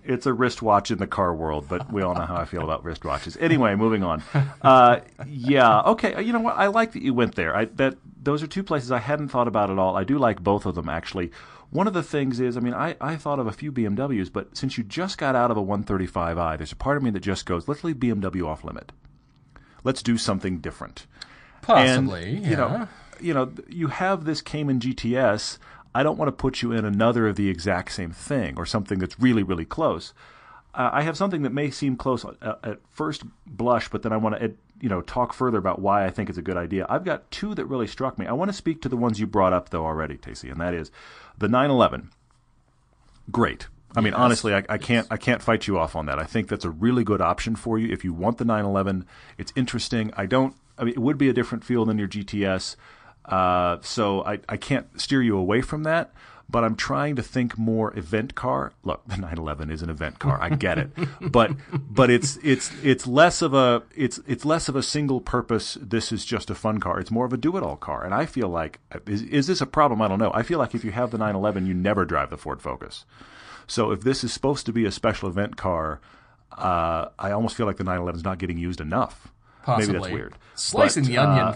[0.04, 2.84] it's a wristwatch in the car world, but we all know how I feel about
[2.84, 3.36] wristwatches.
[3.40, 4.22] Anyway, moving on.
[4.62, 6.22] Uh, yeah, okay.
[6.22, 6.56] You know what?
[6.56, 7.56] I like that you went there.
[7.56, 9.96] I that those are two places I hadn't thought about at all.
[9.96, 11.32] I do like both of them actually.
[11.70, 14.56] One of the things is, I mean, I, I thought of a few BMWs, but
[14.56, 17.44] since you just got out of a 135i, there's a part of me that just
[17.44, 18.92] goes, let's leave BMW off limit.
[19.84, 21.06] Let's do something different.
[21.62, 22.50] Possibly, And, yeah.
[22.50, 22.88] you know,
[23.20, 25.58] you know, you have this Cayman GTS.
[25.94, 28.98] I don't want to put you in another of the exact same thing or something
[28.98, 30.12] that's really, really close.
[30.74, 34.18] Uh, I have something that may seem close at, at first blush, but then I
[34.18, 36.86] want to, you know, talk further about why I think it's a good idea.
[36.88, 38.26] I've got two that really struck me.
[38.26, 40.74] I want to speak to the ones you brought up though already, Tacy, and that
[40.74, 40.90] is
[41.38, 42.10] the 911.
[43.30, 43.68] Great.
[43.94, 46.18] I mean, honestly, I, I can't I can't fight you off on that.
[46.18, 49.06] I think that's a really good option for you if you want the 911.
[49.38, 50.12] It's interesting.
[50.16, 50.54] I don't.
[50.76, 52.76] I mean, it would be a different feel than your GTS,
[53.24, 56.12] uh, so I I can't steer you away from that.
[56.48, 58.72] But I'm trying to think more event car.
[58.84, 60.38] Look, the 911 is an event car.
[60.40, 64.76] I get it, but but it's it's it's less of a it's it's less of
[64.76, 65.76] a single purpose.
[65.80, 67.00] This is just a fun car.
[67.00, 68.04] It's more of a do it all car.
[68.04, 70.00] And I feel like is, is this a problem?
[70.02, 70.32] I don't know.
[70.34, 73.04] I feel like if you have the 911, you never drive the Ford Focus.
[73.66, 76.00] So if this is supposed to be a special event car,
[76.52, 79.32] uh, I almost feel like the 911 is not getting used enough.
[79.66, 79.94] Possibly.
[79.94, 80.34] Maybe that's weird.
[80.54, 81.52] Slicing But, the onion uh,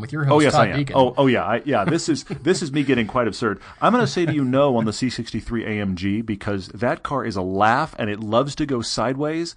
[0.00, 0.84] with your host Oh yes, Todd I am.
[0.84, 0.92] Deeken.
[0.94, 1.84] Oh, oh yeah, I, yeah.
[1.84, 3.60] This is this is me getting quite absurd.
[3.80, 7.34] I'm going to say to you no on the C63 AMG because that car is
[7.34, 9.56] a laugh and it loves to go sideways.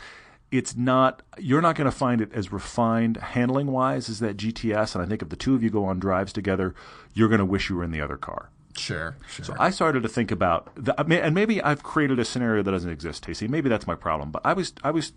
[0.49, 1.21] It's not.
[1.37, 4.95] You're not going to find it as refined handling wise as that GTS.
[4.95, 6.73] And I think if the two of you go on drives together,
[7.13, 8.49] you're going to wish you were in the other car.
[8.75, 9.45] Sure, sure.
[9.45, 12.89] So I started to think about, the, and maybe I've created a scenario that doesn't
[12.89, 13.47] exist, Casey.
[13.47, 14.31] Maybe that's my problem.
[14.31, 15.13] But I was, I was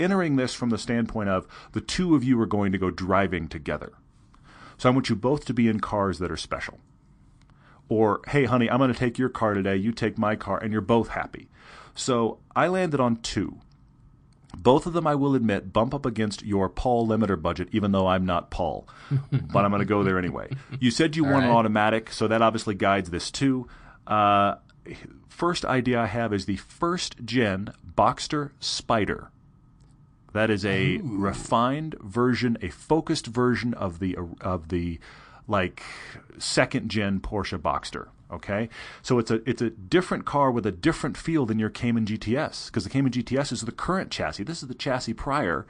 [0.00, 3.48] entering this from the standpoint of the two of you are going to go driving
[3.48, 3.92] together.
[4.78, 6.78] So I want you both to be in cars that are special.
[7.88, 9.76] Or, hey, honey, I'm going to take your car today.
[9.76, 11.48] You take my car, and you're both happy.
[11.94, 13.58] So I landed on two.
[14.56, 18.06] Both of them, I will admit, bump up against your Paul limiter budget, even though
[18.06, 18.88] I'm not Paul.
[19.30, 20.48] but I'm going to go there anyway.
[20.78, 23.68] You said you want an automatic, so that obviously guides this too.
[24.06, 24.56] Uh,
[25.28, 29.30] first idea I have is the first gen Boxster Spider.
[30.32, 35.00] That is a refined version, a focused version of the of the
[35.48, 35.82] like
[36.38, 38.08] second gen Porsche Boxster.
[38.30, 38.68] Okay,
[39.02, 42.66] so it's a it's a different car with a different feel than your Cayman GTS
[42.66, 44.44] because the Cayman GTS is the current chassis.
[44.44, 45.66] This is the chassis prior.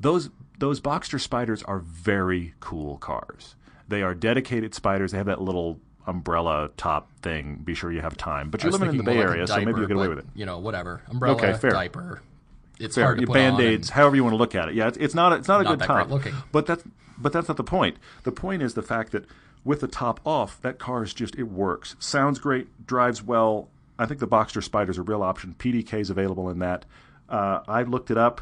[0.00, 3.54] Those those Boxster Spiders are very cool cars.
[3.88, 5.12] They are dedicated spiders.
[5.12, 7.60] They have that little umbrella top thing.
[7.64, 8.50] Be sure you have time.
[8.50, 10.16] But you're living in the Bay more like Area, so maybe you'll get away but,
[10.16, 10.30] with it.
[10.34, 11.02] You know, whatever.
[11.08, 11.70] Umbrella, Okay, fair.
[11.70, 12.22] diaper.
[12.82, 13.04] It's Fair.
[13.04, 14.74] hard to put band-aids, and- however you want to look at it.
[14.74, 16.10] Yeah, it's, it's not it's not a Not good time.
[16.10, 16.34] looking.
[16.50, 16.82] But that's
[17.18, 17.96] but that's not the point.
[18.24, 19.24] The point is the fact that
[19.64, 21.94] with the top off, that car is just it works.
[21.98, 23.68] Sounds great, drives well.
[23.98, 25.54] I think the Boxster Spider is a real option.
[25.58, 26.84] PDK is available in that.
[27.28, 28.40] Uh, I looked it up.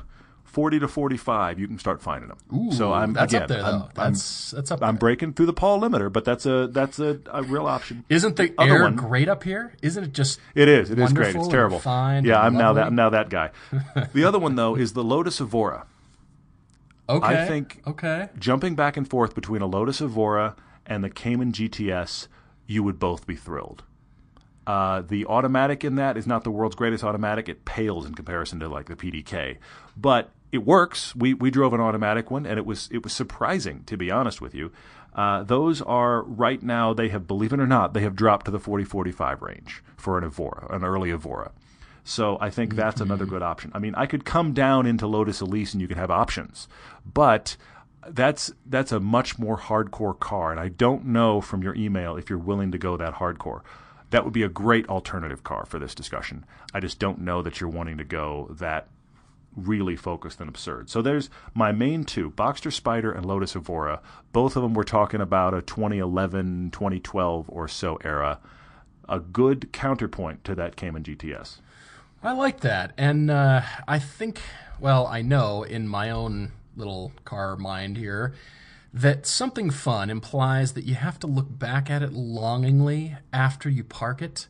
[0.50, 2.38] Forty to forty-five, you can start finding them.
[2.52, 3.88] Ooh, so I'm that's again, up there, though.
[3.96, 7.20] I'm, That's that's up I'm breaking through the Paul limiter, but that's a that's a,
[7.30, 8.04] a real option.
[8.08, 9.74] Isn't the other air one- great up here?
[9.80, 10.90] Isn't it just It is.
[10.90, 11.36] It is great.
[11.36, 11.76] It's terrible.
[11.76, 12.86] refined yeah, I'm now that?
[12.88, 13.50] I'm now that guy.
[14.12, 15.86] the other one though is the Lotus Evora.
[17.08, 17.26] okay?
[17.44, 18.28] I think- okay.
[18.36, 22.26] jumping back and forth between a Lotus Evora and the Cayman GTS,
[22.66, 23.84] you would both be thrilled.
[24.66, 27.48] Uh, the automatic in that is not the world's greatest automatic.
[27.48, 29.56] It pales in comparison to like the PDK,
[29.96, 31.14] but it works.
[31.14, 34.40] We we drove an automatic one, and it was it was surprising to be honest
[34.40, 34.72] with you.
[35.14, 38.52] Uh, those are right now they have believe it or not they have dropped to
[38.52, 41.50] the 40-45 range for an Evora, an early Evora.
[42.04, 43.72] So I think that's another good option.
[43.74, 46.68] I mean, I could come down into Lotus Elise and you could have options,
[47.04, 47.56] but
[48.08, 52.30] that's that's a much more hardcore car, and I don't know from your email if
[52.30, 53.62] you're willing to go that hardcore.
[54.10, 56.44] That would be a great alternative car for this discussion.
[56.74, 58.88] I just don't know that you're wanting to go that
[59.56, 60.88] really focused and absurd.
[60.90, 64.00] So there's my main two, Boxster Spider and Lotus Evora.
[64.32, 68.38] Both of them we're talking about a 2011, 2012 or so era.
[69.08, 71.56] A good counterpoint to that Cayman GTS.
[72.22, 74.40] I like that, and uh, I think,
[74.78, 78.34] well, I know in my own little car mind here
[78.92, 83.84] that something fun implies that you have to look back at it longingly after you
[83.84, 84.48] park it.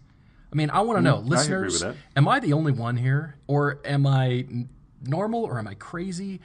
[0.52, 1.82] I mean, I want to know, Mm, listeners,
[2.16, 4.46] am I the only one here, or am I
[5.02, 6.40] normal, or am I crazy?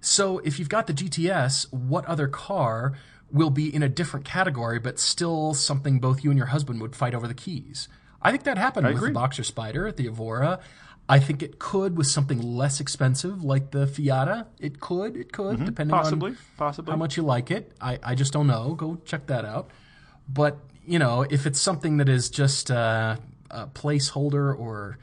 [0.00, 2.94] So, if you've got the GTS, what other car
[3.30, 6.96] will be in a different category, but still something both you and your husband would
[6.96, 7.88] fight over the keys?
[8.22, 9.12] I think that happened with agree.
[9.12, 10.60] the Boxster Spider, the Evora.
[11.08, 14.46] I think it could with something less expensive like the Fiata.
[14.60, 16.02] It could, it could, depending Mm-hmm.
[16.02, 16.92] Possibly, on possibly.
[16.92, 17.72] how much you like it.
[17.80, 18.74] I, I just don't know.
[18.74, 19.70] Go check that out.
[20.28, 23.16] But, you know, if it's something that is just uh,
[23.50, 24.98] a placeholder or,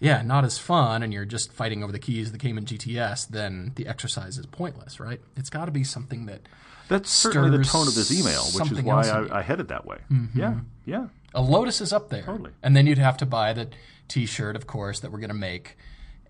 [0.00, 3.28] yeah, not as fun and you're just fighting over the keys of the Cayman GTS,
[3.28, 5.20] then the exercise is pointless, right?
[5.36, 6.40] It's got to be something that
[6.88, 9.02] That's certainly the tone of this email, which is why.
[9.08, 9.98] I, I headed that way.
[10.34, 11.08] Yeah, yeah.
[11.34, 12.22] A Lotus is up there.
[12.22, 12.50] Totally.
[12.62, 13.68] And then you'd have to buy the
[14.08, 15.76] T-shirt, of course, that we're going to make.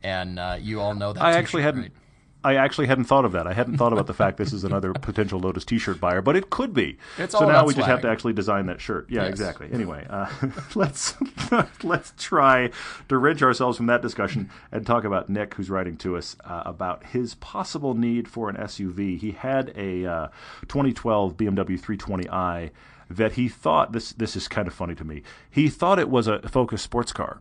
[0.02, 1.22] And uh, you all know that.
[1.22, 1.82] I actually hadn't.
[1.82, 1.92] right?
[2.42, 3.46] I actually hadn't thought of that.
[3.46, 6.48] I hadn't thought about the fact this is another potential Lotus T-shirt buyer, but it
[6.48, 6.96] could be.
[7.18, 9.06] It's so now we just have to actually design that shirt.
[9.10, 9.30] Yeah, Yes.
[9.30, 9.68] exactly.
[9.72, 10.26] Anyway, uh,
[10.74, 11.14] let's
[11.82, 12.70] let's try
[13.08, 16.62] to wrench ourselves from that discussion and talk about Nick, who's writing to us uh,
[16.64, 19.18] about his possible need for an SUV.
[19.18, 20.28] He had a uh,
[20.68, 22.70] 2012 BMW 320i
[23.10, 24.12] that he thought this.
[24.12, 25.22] This is kind of funny to me.
[25.50, 27.40] He thought it was a Focus sports car,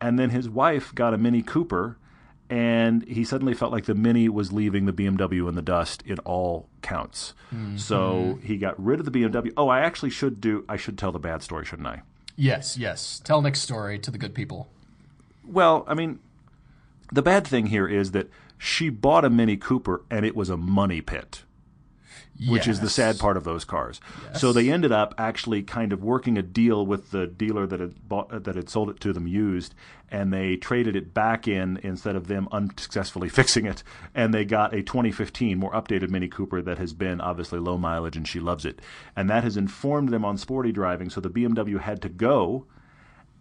[0.00, 1.98] and then his wife got a Mini Cooper
[2.50, 6.18] and he suddenly felt like the Mini was leaving the BMW in the dust in
[6.20, 7.34] all counts.
[7.54, 7.76] Mm-hmm.
[7.78, 9.52] So he got rid of the BMW.
[9.56, 10.64] Oh, I actually should do.
[10.68, 12.02] I should tell the bad story, shouldn't I?
[12.36, 13.20] Yes, yes.
[13.24, 14.68] Tell Nick's story to the good people.
[15.46, 16.18] Well, I mean,
[17.12, 18.28] the bad thing here is that
[18.58, 21.42] she bought a Mini Cooper and it was a money pit.
[22.48, 24.00] Which is the sad part of those cars.
[24.34, 28.08] So they ended up actually kind of working a deal with the dealer that had
[28.08, 29.74] bought uh, that had sold it to them used,
[30.10, 33.82] and they traded it back in instead of them unsuccessfully fixing it,
[34.14, 38.16] and they got a 2015 more updated Mini Cooper that has been obviously low mileage
[38.16, 38.80] and she loves it,
[39.16, 41.10] and that has informed them on sporty driving.
[41.10, 42.66] So the BMW had to go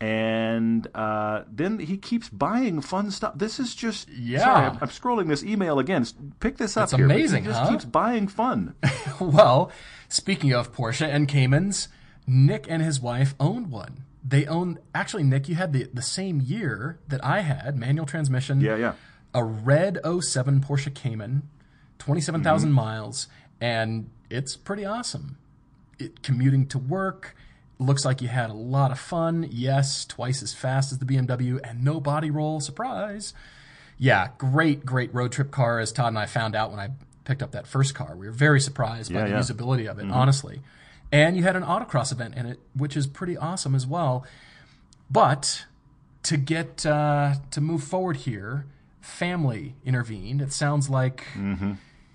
[0.02, 3.34] and uh, then he keeps buying fun stuff.
[3.38, 4.40] This is just Yeah.
[4.40, 6.06] Sorry, I'm, I'm scrolling this email again.
[6.40, 7.06] Pick this up here.
[7.06, 7.70] amazing, He just huh?
[7.70, 8.76] keeps buying fun.
[9.20, 9.72] Well,
[10.10, 11.88] speaking of Porsche and Caymans,
[12.26, 14.04] Nick and his wife owned one.
[14.28, 18.62] They owned actually Nick, you had the, the same year that I had, manual transmission.
[18.62, 18.94] yeah, yeah.
[19.34, 21.44] A red 07 Porsche Cayman,
[22.00, 22.76] 27,000 Mm-hmm.
[22.76, 23.28] miles,
[23.62, 25.38] and it's pretty awesome.
[26.00, 27.36] It commuting to work,
[27.82, 29.48] looks like you had a lot of fun.
[29.52, 33.34] Yes, twice as fast as the BMW and no body roll, surprise.
[33.98, 36.90] Yeah, great, great road trip car, as Todd and I found out when I
[37.24, 38.16] picked up that first car.
[38.16, 39.40] We were very surprised by the yeah.
[39.40, 40.62] usability of it, honestly.
[41.12, 44.26] And you had an autocross event in it, which is pretty awesome as well.
[45.10, 45.66] But
[46.24, 48.66] to get uh, to move forward here,
[49.02, 50.42] family intervened.
[50.42, 51.26] It sounds like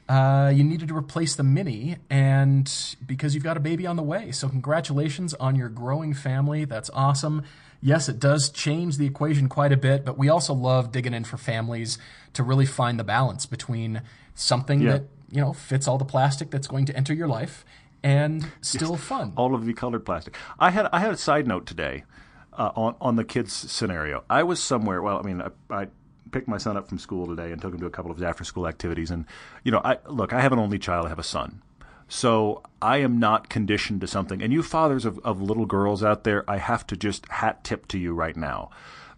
[0.09, 2.73] uh, you needed to replace the Mini, and
[3.05, 4.31] because you've got a baby on the way.
[4.33, 6.65] So congratulations on your growing family.
[6.65, 7.43] That's awesome.
[7.83, 11.25] Yes, it does change the equation quite a bit, but we also love digging in
[11.25, 11.99] for families
[12.35, 14.03] to really find the balance between
[14.35, 14.93] something Yeah.
[14.93, 17.65] that you know fits all the plastic that's going to enter your life
[18.03, 19.33] and still fun.
[19.37, 20.37] all of the colored plastic.
[20.59, 22.05] I had I had a side note today
[22.53, 24.25] uh, on on the kids scenario.
[24.31, 25.03] I was somewhere.
[25.03, 25.51] Well, I mean, I,
[25.83, 25.87] I
[26.33, 28.25] picked my son up from school today and took him to a couple of his
[28.25, 29.11] after school activities.
[29.11, 29.25] And
[29.65, 31.07] you know, I look, I have an only child.
[31.07, 31.63] I have a son.
[32.09, 34.41] So I am not conditioned to something.
[34.41, 37.89] And you fathers of, of little girls out there, I have to just hat tip
[37.89, 38.71] to you right now,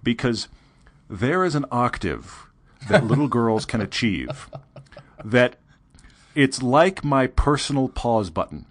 [0.03, 0.49] because
[1.11, 2.47] there is an octave
[2.89, 4.49] that little girls can achieve
[5.25, 5.57] that
[6.35, 8.65] it's like my personal pause button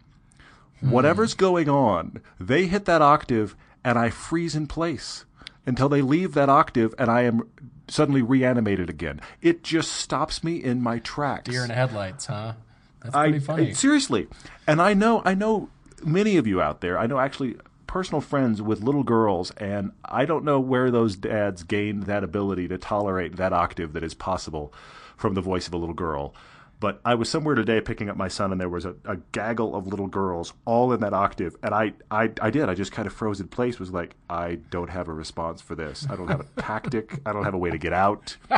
[0.79, 0.89] hmm.
[0.89, 5.25] whatever's going on, they hit that octave and I freeze in place
[5.67, 7.47] until they leave that octave and I am
[7.87, 9.21] suddenly reanimated again.
[9.41, 11.49] It just stops me in my tracks.
[11.49, 12.53] Deer in headlights, huh?
[13.03, 13.69] That's I, pretty funny.
[13.69, 14.27] I- seriously.
[14.65, 15.69] And I know I know
[16.03, 16.97] many of you out there.
[16.97, 21.63] I know actually personal friends with little girls and I don't know where those dads
[21.63, 24.73] gained that ability to tolerate that octave that is possible
[25.15, 26.33] from the voice of a little girl.
[26.79, 29.75] But I was somewhere today picking up my son, and there was a, a gaggle
[29.75, 32.69] of little girls all in that octave, and I, I, I did.
[32.69, 33.79] I just kind of froze in place.
[33.79, 36.05] Was like, I don't have a response for this.
[36.07, 37.19] I don't have a tactic.
[37.25, 38.37] I don't have a way to get out.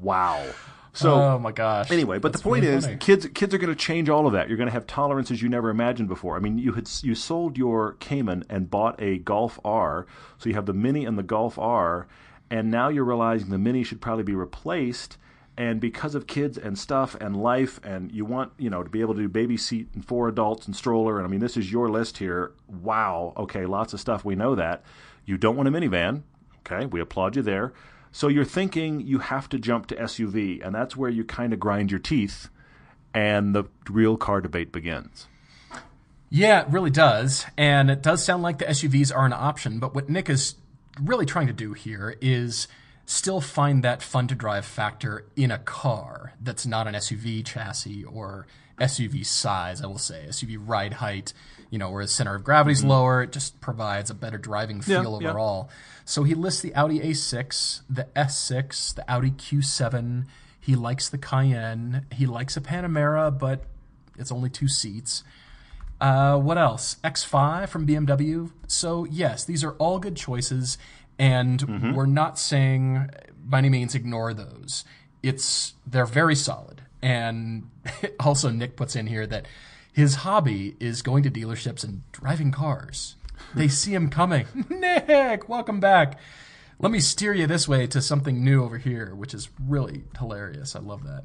[0.00, 0.44] Wow.
[0.92, 1.90] So oh my gosh.
[1.90, 2.96] Anyway, but That's the point really is, funny.
[2.98, 4.48] kids kids are going to change all of that.
[4.48, 6.36] You're going to have tolerances you never imagined before.
[6.36, 10.06] I mean, you had you sold your Cayman and bought a Golf R,
[10.38, 12.08] so you have the Mini and the Golf R,
[12.50, 15.16] and now you're realizing the Mini should probably be replaced.
[15.56, 19.00] And because of kids and stuff and life, and you want you know to be
[19.00, 21.70] able to do baby seat and four adults and stroller, and I mean this is
[21.70, 22.52] your list here.
[22.66, 24.24] Wow, okay, lots of stuff.
[24.24, 24.82] We know that
[25.26, 26.22] you don't want a minivan.
[26.60, 27.72] Okay, we applaud you there.
[28.12, 31.60] So you're thinking you have to jump to SUV, and that's where you kind of
[31.60, 32.48] grind your teeth,
[33.14, 35.26] and the real car debate begins.
[36.30, 37.44] Yeah, it really does.
[37.56, 40.54] And it does sound like the SUVs are an option, but what Nick is
[41.00, 42.68] really trying to do here is
[43.10, 48.04] still find that fun to drive factor in a car that's not an SUV chassis
[48.04, 48.46] or
[48.80, 50.26] SUV size, I will say.
[50.28, 51.32] SUV ride height,
[51.70, 55.02] you know, where the center of gravity's lower, it just provides a better driving feel
[55.14, 55.22] Mm-hmm.
[55.22, 55.28] yeah.
[55.30, 55.70] overall.
[56.04, 60.26] So he lists the Audi A6, the S6, the Audi Q7.
[60.60, 62.06] He likes the Cayenne.
[62.12, 63.64] He likes a Panamera, but
[64.18, 65.24] it's only two seats.
[66.00, 66.96] Uh, what else?
[67.04, 68.50] X5 from BMW.
[68.66, 70.78] So, yes, these are all good choices,
[71.20, 71.92] and mm-hmm.
[71.92, 73.10] we're not saying
[73.44, 74.86] by any means ignore those.
[75.22, 76.80] It's they're very solid.
[77.02, 77.70] And
[78.20, 79.46] also Nick puts in here that
[79.92, 83.16] his hobby is going to dealerships and driving cars.
[83.54, 84.46] They see him coming.
[84.70, 86.18] Nick, welcome back.
[86.78, 90.74] Let me steer you this way to something new over here, which is really hilarious.
[90.74, 91.24] I love that.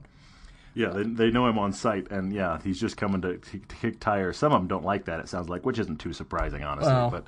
[0.73, 4.01] Yeah, they, they know him on site, and yeah, he's just coming to, to kick
[4.01, 4.35] tires.
[4.35, 5.21] Some of them don't like that.
[5.21, 6.91] It sounds like, which isn't too surprising, honestly.
[6.91, 7.09] Well.
[7.09, 7.23] but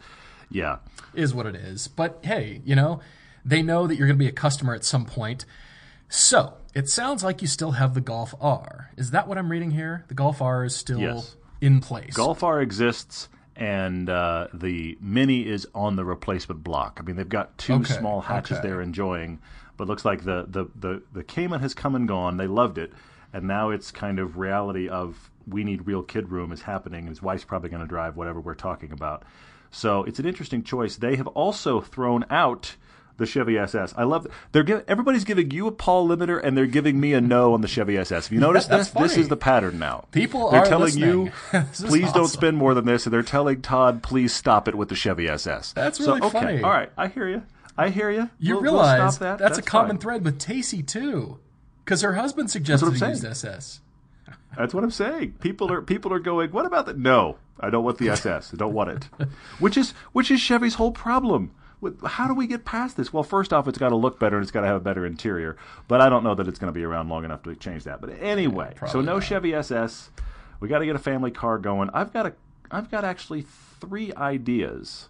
[0.50, 0.78] yeah,
[1.14, 1.88] is what it is.
[1.88, 3.00] But hey, you know,
[3.46, 5.46] they know that you're going to be a customer at some point.
[6.10, 8.92] So it sounds like you still have the Golf R.
[8.98, 10.06] Is that what I'm reading here?
[10.08, 11.36] The Golf R is still Yes.
[11.60, 12.14] in place.
[12.16, 16.98] Golf R exists, and uh, the Mini is on the replacement block.
[17.02, 18.68] I mean, they've got two Okay, small hatches okay.
[18.70, 19.40] they're enjoying,
[19.76, 22.38] but looks like the, the, the, the Cayman has come and gone.
[22.38, 22.94] They loved it,
[23.34, 27.10] and now it's kind of reality of we need real kid room is happening, and
[27.10, 29.24] his wife's probably going to drive whatever we're talking about.
[29.78, 30.96] So it's an interesting choice.
[30.96, 32.76] They have also thrown out
[33.18, 33.94] the Chevy SS.
[33.96, 37.14] I love that they're giving everybody's giving you a Paul limiter and they're giving me
[37.14, 38.26] a no on the Chevy SS.
[38.28, 39.02] Have you noticed that's this?
[39.12, 40.06] This is the pattern now.
[40.12, 41.32] People they're are telling listening.
[41.54, 44.90] you, please don't spend more than this, and they're telling Todd, please stop it with
[44.90, 45.74] the Chevy SS.
[45.74, 46.64] That's so, really okay, funny.
[46.64, 47.44] All right, I hear you.
[47.78, 48.30] I hear you.
[48.40, 49.40] You We'll- we'll realize stop that.
[49.40, 51.40] that's, a common thread with Tacy too,
[51.86, 53.82] because her husband suggested I'm he SS.
[54.58, 55.34] That's what I'm saying.
[55.40, 56.52] People are people are going.
[56.52, 56.98] What about that?
[56.98, 58.54] No, I don't want the SS.
[58.54, 59.28] I don't want it.
[59.60, 61.52] Which is which is Chevy's whole problem.
[62.04, 63.14] How do we get past this?
[63.14, 65.06] Well, first off, it's got to look better and it's got to have a better
[65.06, 65.58] interior.
[65.88, 68.02] But I don't know that it's going to be around long enough to change that.
[68.02, 69.24] But anyway, so no not.
[69.24, 70.10] Chevy SS.
[70.60, 71.92] We got to get a family car going.
[71.94, 72.34] I've got a
[72.72, 73.46] I've got actually
[73.80, 75.10] three ideas.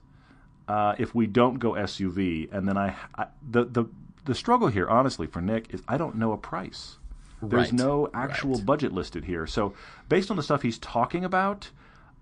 [0.67, 3.85] Uh, if we don't go SUV, and then I, I the the
[4.25, 6.97] the struggle here, honestly, for Nick is I don't know a price.
[7.41, 8.65] There's Right, no actual right.
[8.65, 9.45] budget listed here.
[9.45, 9.73] So,
[10.09, 11.69] based on the stuff he's talking about,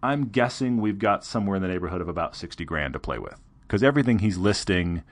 [0.03, 3.39] I'm guessing we've got somewhere in the neighborhood of about 60 grand to play with.
[3.61, 5.03] Because everything he's listing,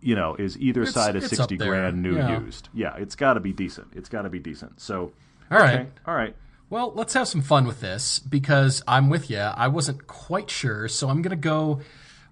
[0.00, 2.40] you know, is either It's- side of 60 grand new yeah.
[2.40, 2.68] used.
[2.72, 3.88] Yeah, it's got to be decent.
[3.94, 4.80] It's got to be decent.
[4.80, 5.12] So,
[5.50, 5.80] All right.
[5.80, 6.34] okay, all right.
[6.70, 9.38] Well, let's have some fun with this because I'm with you.
[9.38, 11.80] I wasn't quite sure, so I'm gonna go.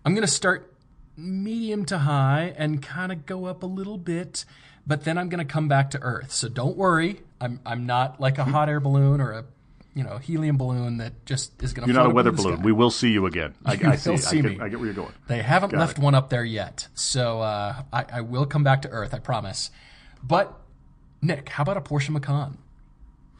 [0.04, 0.74] I'm gonna start
[1.16, 4.44] medium to high and kind of go up a little bit,
[4.86, 6.32] but then I'm gonna come back to Earth.
[6.32, 7.20] So don't worry.
[7.40, 9.44] I'm I'm not like a hot air balloon or a
[9.94, 11.86] you know helium balloon that just is gonna.
[11.86, 12.56] You're not a weather up in the balloon.
[12.58, 12.64] sky.
[12.64, 13.54] We will see you again.
[13.64, 14.16] I, I see.
[14.16, 14.50] see I, me.
[14.54, 15.12] get, I get where you're going.
[15.28, 16.04] They haven't Got left it.
[16.04, 19.12] one up there yet, so uh, I, I will come back to Earth.
[19.14, 19.70] I promise.
[20.22, 20.52] But
[21.22, 22.58] Nick, how about a Porsche Macan?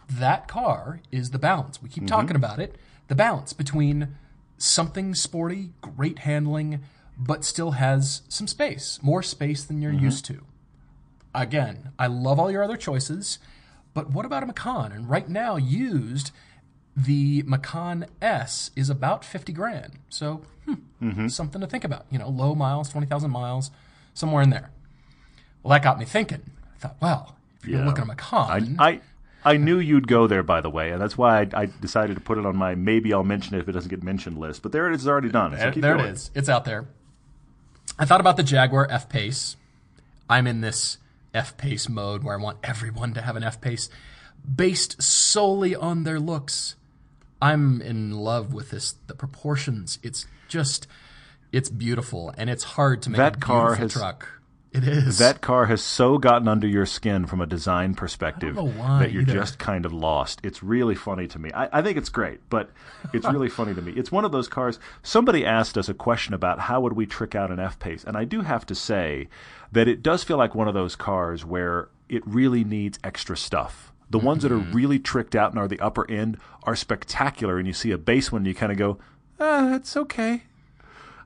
[0.09, 1.83] That car is the balance.
[1.83, 2.15] We keep Mm-hmm.
[2.15, 2.77] talking about it.
[3.09, 4.17] The balance between
[4.59, 6.81] something sporty, great handling,
[7.19, 10.05] but still has some space, more space than you're Mm-hmm.
[10.05, 10.43] used to.
[11.41, 13.39] Again, I love all your other choices,
[13.95, 14.91] but what about a Macan?
[14.93, 16.31] And right now, used,
[16.97, 19.99] the Macan S is about 50 grand.
[20.09, 21.29] So, hmm, Mm-hmm.
[21.29, 22.07] something to think about.
[22.11, 23.71] You know, low miles, 20,000 miles,
[24.15, 24.71] somewhere in there.
[25.63, 26.43] Well, that got me thinking.
[26.75, 27.87] I thought, well, if you're Yeah.
[27.87, 29.01] looking at a Macan, I, I
[29.45, 32.21] I knew you'd go there, by the way, and that's why I, I decided to
[32.21, 34.63] put it on my maybe I'll mention it if it doesn't get mentioned list.
[34.63, 35.53] But there it is, already done.
[35.53, 36.31] So there, there it is.
[36.35, 36.87] It's out there.
[37.99, 39.57] I thought about the Jaguar F Pace.
[40.29, 40.99] I'm in this
[41.37, 43.89] F Pace mode where I want everyone to have an F Pace
[44.55, 46.75] based solely on their looks.
[47.41, 48.95] I'm in love with this.
[49.07, 49.99] The proportions.
[50.03, 50.87] It's just,
[51.53, 54.29] it's beautiful, and it's hard to make That a car beautiful has- truck.
[54.73, 55.17] It is.
[55.19, 58.81] That car has so gotten under your skin from a design perspective I don't know
[58.83, 59.33] why that you're either.
[59.33, 60.41] just kind of lost.
[60.43, 61.51] It's really funny to me.
[61.55, 62.71] I, I think it's great, but
[63.15, 63.93] it's really funny to me.
[63.93, 64.79] It's one of those cars.
[65.03, 68.17] Somebody asked us a question about how would we trick out an F pace, and
[68.19, 69.29] I do have to say
[69.73, 73.93] that it does feel like one of those cars where it really needs extra stuff.
[74.11, 74.73] The ones that are Mm-hmm.
[74.77, 78.31] really tricked out and are the upper end are spectacular, and you see a base
[78.31, 78.99] one, and you kind of go,
[79.41, 80.43] "Ah, that's okay."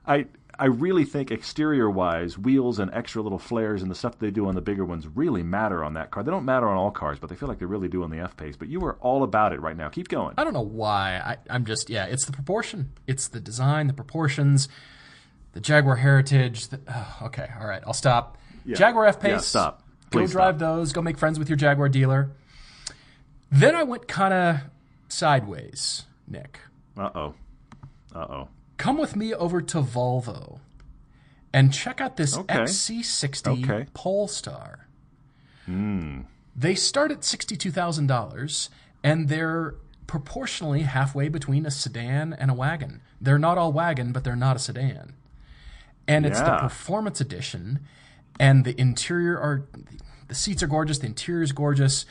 [0.07, 0.25] I
[0.59, 4.47] I really think exterior wise, wheels and extra little flares and the stuff they do
[4.47, 6.23] on the bigger ones really matter on that car.
[6.23, 8.19] They don't matter on all cars, but they feel like they really do on the
[8.19, 8.55] F pace.
[8.55, 9.89] But you are all about it right now.
[9.89, 10.35] Keep going.
[10.37, 11.17] I don't know why.
[11.17, 12.05] I, I'm just yeah.
[12.05, 12.91] It's the proportion.
[13.07, 14.67] It's the design, the proportions,
[15.53, 16.67] the Jaguar Heritage.
[16.67, 17.81] The, oh, okay, all right.
[17.85, 18.37] I'll stop.
[18.67, 19.31] Jaguar F Pace.
[19.31, 19.83] Yeah, stop.
[20.11, 20.59] Go Please drive stop.
[20.59, 20.93] those.
[20.93, 22.31] Go make friends with your Jaguar dealer.
[23.51, 24.57] Then I went kind of
[25.07, 26.59] sideways, Nick.
[26.97, 27.33] Uh oh.
[28.13, 28.47] Uh oh.
[28.81, 30.59] Come with me over to Volvo
[31.53, 32.55] and check out this Okay.
[32.55, 33.85] XC60 Okay.
[33.93, 34.87] Polestar.
[35.67, 36.21] Hmm.
[36.55, 38.69] They start at $62,000
[39.03, 39.75] and they're
[40.07, 43.01] proportionally halfway between a sedan and a wagon.
[43.21, 45.13] They're not all wagon, but they're not a sedan.
[46.07, 47.81] And it's the performance edition
[48.39, 49.67] and the interior are
[50.27, 52.07] the seats are gorgeous, the interior is gorgeous.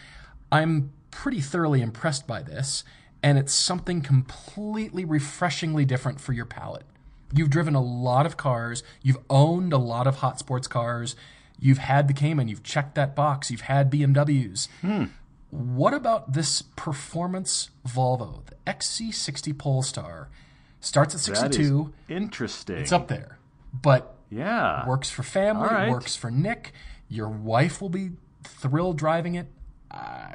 [0.52, 2.84] I'm pretty thoroughly impressed by this
[3.22, 6.84] and it's something completely refreshingly different for your palate.
[7.32, 11.14] You've driven a lot of cars, you've owned a lot of hot sports cars,
[11.58, 14.68] you've had the Cayman, you've checked that box, you've had BMWs.
[14.80, 15.04] Hmm.
[15.50, 20.28] What about this performance Volvo, the XC60 Polestar?
[20.80, 21.92] Starts at That is 62.
[22.08, 22.76] interesting.
[22.78, 23.38] It's up there,
[23.72, 24.86] but Yeah.
[24.88, 25.90] works for family, right.
[25.90, 26.72] works for Nick.
[27.08, 28.12] Your wife will be
[28.44, 29.48] thrilled driving it.
[29.90, 30.34] I,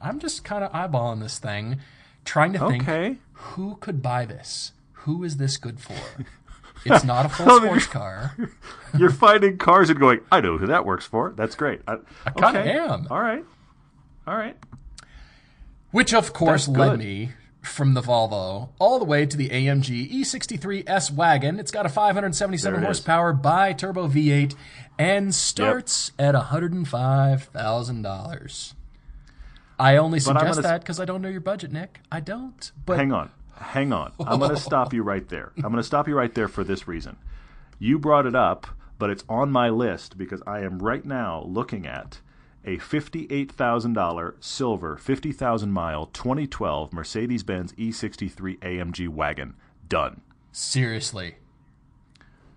[0.00, 1.80] I'm just kind of eyeballing this thing,
[2.30, 3.16] trying to think Okay.
[3.32, 4.72] who could buy this?
[5.04, 5.94] Who is this good for?
[6.84, 8.36] It's not a full Oh, sports car.
[8.98, 11.32] You're finding cars and going, I know who that works for.
[11.36, 11.80] That's great.
[11.88, 13.08] I, I kinda am.
[13.10, 13.44] All right.
[14.26, 14.56] All right.
[15.90, 17.32] Which, of course, led me
[17.62, 21.58] from the Volvo all the way to the AMG E63 S Wagon.
[21.58, 24.54] It's got a 577 There horsepower bi-turbo V8
[24.98, 28.74] and starts at $105,000.
[29.80, 32.00] I only suggest gonna- that because I don't know your budget, Nick.
[32.12, 32.70] I don't.
[32.86, 33.30] But Hang on.
[33.56, 34.12] Hang on.
[34.20, 35.52] I'm going to stop you right there.
[35.56, 37.16] I'm going to stop you right there for this reason.
[37.78, 38.66] You brought it up,
[38.98, 42.20] but it's on my list because I am right now looking at
[42.64, 49.54] a $58,000 silver 50,000 mile 2012 Mercedes Benz E63 AMG wagon.
[49.88, 50.20] Done.
[50.52, 51.36] seriously,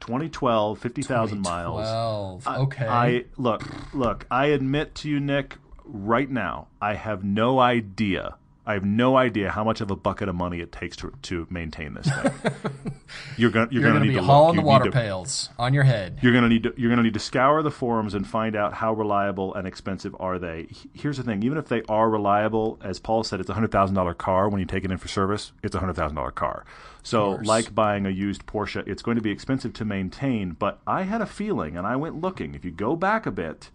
[0.01, 2.45] 2012, 50,000 miles.
[2.45, 2.86] Okay.
[2.86, 3.63] I look,
[3.93, 4.26] look.
[4.30, 5.55] I admit to you, Nick,
[5.86, 8.36] right now, I have no idea.
[8.66, 11.46] I have no idea how much of a bucket of money it takes to to
[11.50, 12.32] maintain this thing.
[13.38, 15.50] you're gonna you're, You're gonna going to need be to hauling the water to- pails
[15.60, 16.20] on your head.
[16.22, 18.94] You're gonna need to you're gonna need to scour the forums and find out how
[18.94, 20.68] reliable and expensive are they.
[20.94, 23.96] Here's the thing: even if they are reliable, as Paul said, it's a hundred thousand
[23.98, 24.48] dollar car.
[24.48, 26.64] When you take it in for service, it's a hundred thousand dollar car.
[27.06, 30.52] So, like buying a used Porsche, it's going to be expensive to maintain.
[30.52, 32.56] But I had a feeling, and I went looking.
[32.56, 33.72] If you go back a bit,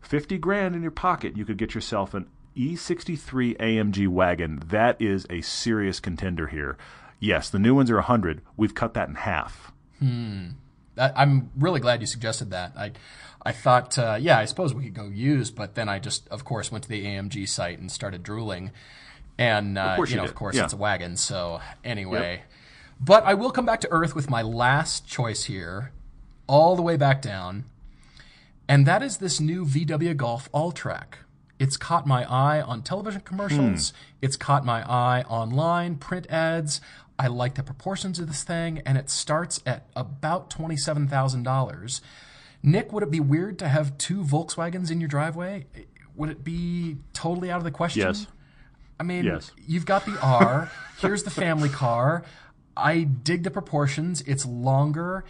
[0.00, 2.26] fifty grand in your pocket, you could get yourself an
[2.56, 4.62] E63 AMG wagon.
[4.66, 6.76] That is a serious contender here.
[7.18, 8.40] Yes, the new ones are a hundred.
[8.56, 9.72] We've cut that in half.
[9.98, 10.48] Hmm.
[10.98, 12.72] I'm really glad you suggested that.
[12.76, 12.92] I,
[13.42, 16.44] I thought, uh, yeah, I suppose we could go used, but then I just, of
[16.44, 18.70] course, went to the AMG site and started drooling.
[19.38, 20.30] And uh, you you know, did.
[20.30, 20.64] of course, Yeah.
[20.64, 21.16] it's a wagon.
[21.16, 22.42] So anyway,
[23.00, 25.92] but I will come back to Earth with my last choice here,
[26.46, 27.64] all the way back down,
[28.70, 31.18] and that is this new VW Golf All-Track.
[31.58, 33.90] It's caught my eye on television commercials.
[33.90, 33.96] Hmm.
[34.22, 36.80] It's caught my eye online, print ads.
[37.18, 42.00] I like the proportions of this thing, and it starts at about twenty-seven thousand dollars.
[42.62, 45.66] Nick, would it be weird to have two Volkswagens in your driveway?
[46.14, 48.02] Would it be totally out of the question?
[48.02, 48.26] Yes.
[48.98, 49.50] I mean, Yes.
[49.66, 50.70] you've got the R.
[51.00, 52.22] here's the family car.
[52.76, 54.22] I dig the proportions.
[54.22, 55.24] It's longer.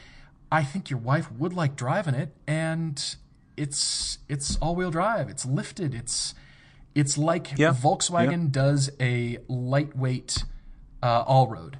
[0.52, 3.16] I think your wife would like driving it, and
[3.60, 5.28] it's it's all wheel drive.
[5.28, 5.94] It's lifted.
[5.94, 6.34] It's
[6.94, 7.72] it's like Yeah.
[7.72, 10.44] Volkswagen does a lightweight
[11.02, 11.78] uh, all road,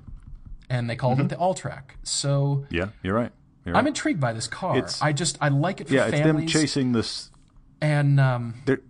[0.68, 1.96] and they called it the All Track.
[2.02, 3.32] So Yeah, you're right.
[3.64, 3.76] You're.
[3.76, 4.76] I'm intrigued by this car.
[4.76, 7.30] It's- I just I like it for yeah, it's them chasing this.
[7.80, 8.80] and um, They're,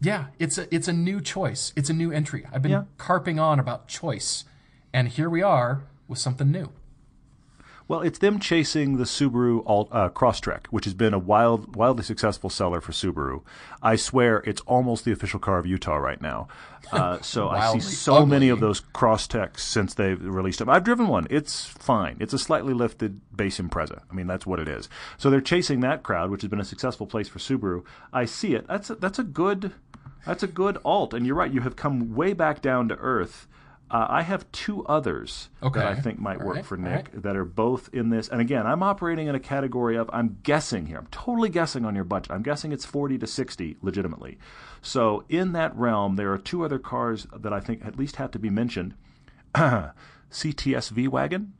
[0.00, 1.72] yeah, it's a it's a new choice.
[1.76, 2.44] It's a new entry.
[2.52, 2.84] I've been Yeah.
[2.98, 4.44] carping on about choice,
[4.92, 6.72] and here we are with something new.
[7.92, 12.02] Well, it's them chasing the Subaru Alt, uh, Crosstrek, which has been a wild, wildly
[12.02, 13.42] successful seller for Subaru.
[13.82, 16.48] I swear, it's almost the official car of Utah right now.
[16.90, 20.70] Uh, so I see so many of those Crosstreks since they've released them.
[20.70, 22.16] I've driven one; it's fine.
[22.18, 24.00] It's a slightly lifted base Impreza.
[24.10, 24.88] I mean, that's what it is.
[25.18, 27.84] So they're chasing that crowd, which has been a successful place for Subaru.
[28.10, 28.66] I see it.
[28.68, 29.70] That's a, that's a good.
[30.24, 31.52] That's a good alt, and you're right.
[31.52, 33.48] You have come way back down to earth.
[33.92, 35.78] Uh, I have two others Okay.
[35.80, 38.26] that I think might All work right, for Nick that are both in this.
[38.28, 40.96] And again, I'm operating in a category of I'm guessing here.
[40.96, 42.32] I'm totally guessing on your budget.
[42.32, 44.38] I'm guessing it's 40 to 60 legitimately.
[44.80, 48.30] So in that realm, there are two other cars that I think at least have
[48.30, 48.94] to be mentioned.
[50.30, 51.52] CTS V wagon.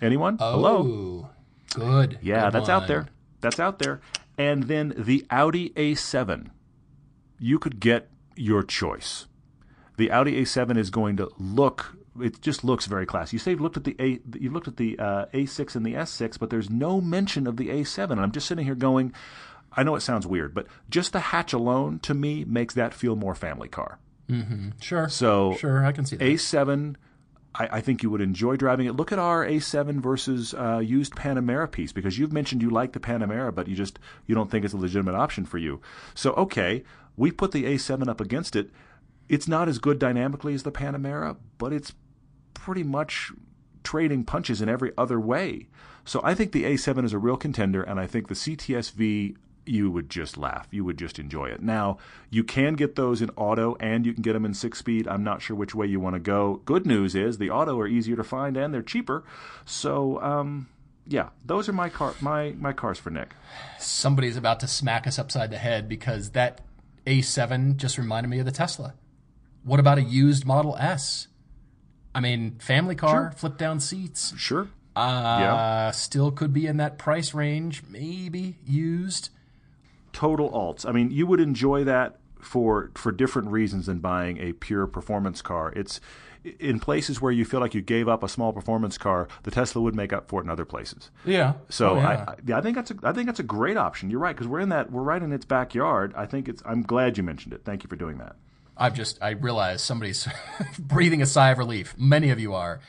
[0.00, 0.38] Anyone?
[0.38, 1.28] Hello.
[1.28, 1.30] Oh,
[1.74, 2.18] good.
[2.22, 3.06] Yeah, good that's out there.
[3.40, 4.00] That's out there.
[4.38, 6.46] And then the Audi A7.
[7.38, 9.26] You could get your choice.
[9.96, 11.96] The Audi A7 is going to look.
[12.20, 13.36] It just looks very classy.
[13.36, 15.94] You say you've looked at the A, you've looked at the uh, A6 and the
[15.94, 18.10] S6, but there's no mention of the A7.
[18.10, 19.12] And I'm just sitting here going,
[19.76, 23.16] I know it sounds weird, but just the hatch alone to me makes that feel
[23.16, 23.98] more family car.
[24.80, 25.08] Sure.
[25.08, 26.24] So sure, I can see that.
[26.24, 26.96] A7,
[27.54, 28.96] I, I think you would enjoy driving it.
[28.96, 33.00] Look at our A7 versus uh, used Panamera piece because you've mentioned you like the
[33.00, 35.80] Panamera, but you just you don't think it's a legitimate option for you.
[36.14, 36.84] So okay,
[37.16, 38.70] we put the A7 up against it.
[39.28, 41.94] It's not as good dynamically as the Panamera, but it's
[42.52, 43.32] pretty much
[43.82, 45.68] trading punches in every other way.
[46.04, 49.90] So I think the A7 is a real contender, and I think the CTSV you
[49.90, 50.68] would just laugh.
[50.70, 51.62] You would just enjoy it.
[51.62, 51.98] Now
[52.30, 55.08] you can get those in auto, and you can get them in six speed.
[55.08, 56.60] I'm not sure which way you want to go.
[56.64, 59.24] Good news is the auto are easier to find and they're cheaper.
[59.64, 60.68] So um,
[61.06, 63.34] yeah, those are my car my my cars for Nick.
[63.78, 66.60] Somebody's about to smack us upside the head because that
[67.06, 68.94] A7 just reminded me of the Tesla.
[69.64, 71.28] What about a used Model S?
[72.14, 74.32] I mean, family car, flip down seats.
[74.36, 74.68] Sure.
[74.94, 75.90] Uh, Yeah.
[75.90, 79.30] Still could be in that price range, maybe used.
[80.12, 80.86] total alts.
[80.88, 85.42] I mean, you would enjoy that for for different reasons than buying a pure performance
[85.42, 85.72] car.
[85.74, 86.00] It's
[86.60, 89.80] in places where you feel like you gave up a small performance car, the Tesla
[89.82, 91.10] would make up for it in other places.
[91.24, 91.54] Yeah.
[91.70, 92.24] So Oh, I, yeah.
[92.28, 94.10] I, yeah, I think that's a, I think that's a great option.
[94.10, 96.12] You're right because we're in that we're right in its backyard.
[96.16, 96.62] I think it's.
[96.64, 97.62] I'm glad you mentioned it.
[97.64, 98.36] Thank you for doing that.
[98.76, 100.26] I've just I realize somebody's
[100.78, 101.94] breathing a sigh of relief.
[101.98, 102.80] Many of you are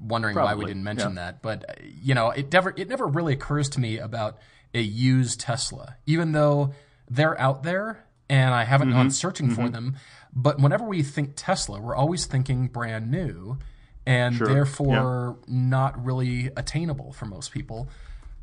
[0.00, 1.22] wondering why we didn't mention yeah.
[1.32, 4.38] that, but uh, you know, it never it never really occurs to me about
[4.74, 6.72] a used Tesla, even though
[7.10, 8.96] they're out there and I haven't Mm-hmm.
[8.98, 9.96] gone searching for them.
[10.34, 13.58] But whenever we think Tesla, we're always thinking brand new
[14.06, 14.46] and Sure.
[14.46, 17.88] therefore not really attainable for most people.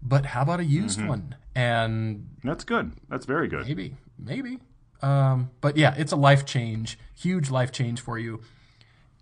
[0.03, 1.07] But how about a used Mm-hmm.
[1.07, 1.35] one?
[1.55, 2.91] And That's good.
[3.09, 3.65] That's very good.
[3.67, 4.59] maybe, maybe.
[5.01, 8.41] Um, but yeah, it's a life change, huge life change for you.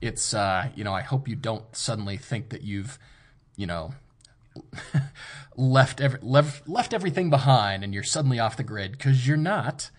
[0.01, 2.99] It's, uh, you know, I hope you don't suddenly think that you've,
[3.55, 3.93] you know,
[5.55, 9.91] left every, left left everything behind and you're suddenly off the grid because you're not.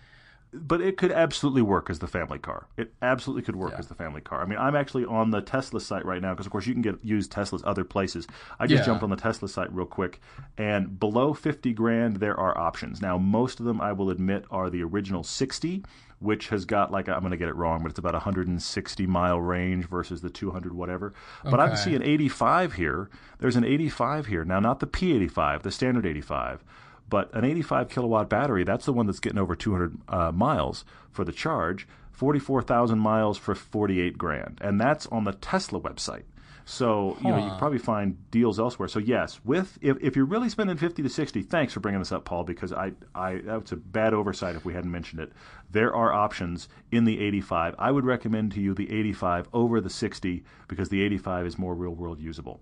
[0.51, 2.65] But it could absolutely work as the family car.
[2.75, 4.41] It absolutely could work as the family car.
[4.41, 6.81] I mean, I'm actually on the Tesla site right now because, of course, you can
[6.81, 8.25] get use Teslas other places.
[8.59, 8.85] I just Yeah.
[8.87, 10.19] jumped on the Tesla site real quick,
[10.57, 13.01] and below 50 grand, there are options.
[13.01, 15.83] Now, most of them, I will admit, are the original 60,
[16.17, 19.39] which has got like I'm going to get it wrong, but it's about 160 mile
[19.39, 21.13] range versus the 200 whatever.
[21.43, 21.75] But I Okay.
[21.75, 23.09] see an 85 here.
[23.37, 26.63] There's an 85 here now, not the P85, the standard 85.
[27.09, 31.25] But an 85 kilowatt battery, that's the one that's getting over 200 uh, miles for
[31.25, 34.59] the charge, 44,000 miles for 48 grand.
[34.61, 36.23] And that's on the Tesla website.
[36.69, 38.87] So, you know, you can probably find deals elsewhere.
[38.87, 42.11] So, yes, with if, if you're really spending 50 to 60, thanks for bringing this
[42.11, 45.31] up, Paul, because I, I that's a bad oversight if we hadn't mentioned it.
[45.71, 47.73] There are options in the 85.
[47.79, 51.73] I would recommend to you the 85 over the 60 because the 85 is more
[51.73, 52.59] real world usable.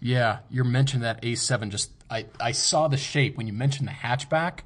[0.00, 1.70] Yeah, you mentioned that A7.
[1.70, 4.60] Just I, I saw the shape when you mentioned the hatchback.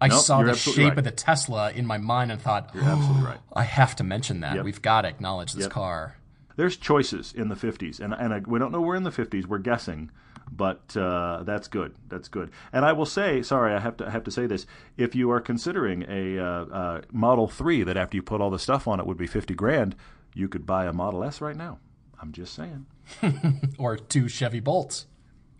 [0.00, 0.98] I Nope, saw the shape right.
[0.98, 3.38] of the Tesla in my mind and thought, You're absolutely right.
[3.52, 4.56] I have to mention that.
[4.56, 4.64] Yep.
[4.64, 5.70] We've got to acknowledge this Yep.
[5.70, 6.16] car.
[6.56, 9.46] There's choices in the 50s, and and I, we don't know we're in the 50s.
[9.46, 10.10] We're guessing,
[10.50, 11.94] but uh, that's good.
[12.08, 12.50] That's good.
[12.72, 14.66] And I will say, sorry, I have to I have to say this:
[14.98, 18.58] if you are considering a uh, uh, Model 3 that after you put all the
[18.58, 19.94] stuff on it would be 50 grand,
[20.34, 21.78] you could buy a Model S right now.
[22.20, 22.86] I'm just saying.
[23.78, 25.06] Or two Chevy Bolts,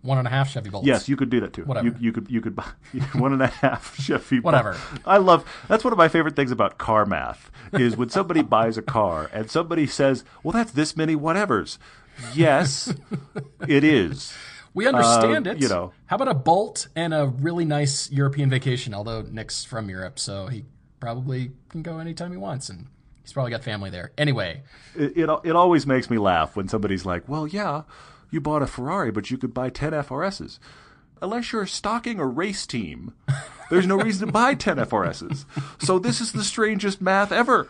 [0.01, 0.85] one and a half Chevy Bolts.
[0.85, 1.63] Yes, you could do that too.
[1.63, 1.87] Whatever.
[1.87, 2.67] You, you could you could buy
[3.13, 4.39] one and a half Chevy.
[4.39, 4.77] Whatever.
[5.05, 8.77] I love that's one of my favorite things about car math is when somebody buys
[8.77, 11.77] a car and somebody says, "Well, that's this many whatevers."
[12.35, 12.93] Yes,
[13.67, 14.33] it is.
[14.73, 15.61] we understand uh, it.
[15.61, 15.93] you know.
[16.05, 18.93] how about a Bolt and a really nice European vacation?
[18.93, 20.65] Although Nick's from Europe, so he
[20.99, 22.87] probably can go anytime he wants, and
[23.23, 24.11] he's probably got family there.
[24.17, 24.61] Anyway,
[24.95, 27.83] It, it it always makes me laugh when somebody's like, "Well, yeah,
[28.29, 30.59] you bought a Ferrari, but you could buy 10 FRSs."
[31.21, 33.13] Unless you're stocking a race team,
[33.69, 35.45] there's no reason to buy 10 FRSs.
[35.79, 37.69] So this is the strangest math ever.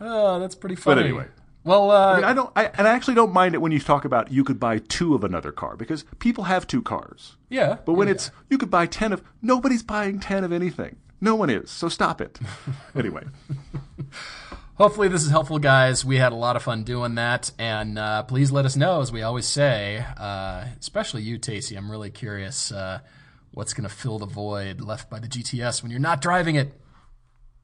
[0.00, 1.00] oh, that's pretty funny.
[1.00, 1.26] But anyway.
[1.64, 3.80] well, uh, I mean, I don't, I, and I actually don't mind it when you
[3.80, 7.36] talk about you could buy two of another car because people have two cars.
[7.50, 7.78] yeah.
[7.84, 8.14] But when yeah.
[8.14, 10.94] it's you could buy ten of, nobody's buying ten of anything.
[11.20, 11.70] No one is.
[11.70, 12.38] So stop it.
[12.94, 13.24] anyway,
[14.76, 16.04] Hopefully, this is helpful, guys.
[16.04, 19.10] We had a lot of fun doing that, and uh, please let us know, as
[19.10, 21.78] we always say, uh, especially you, Tacy.
[21.78, 22.98] I'm really curious uh,
[23.52, 26.78] what's going to fill the void left by the GTS when you're not driving it,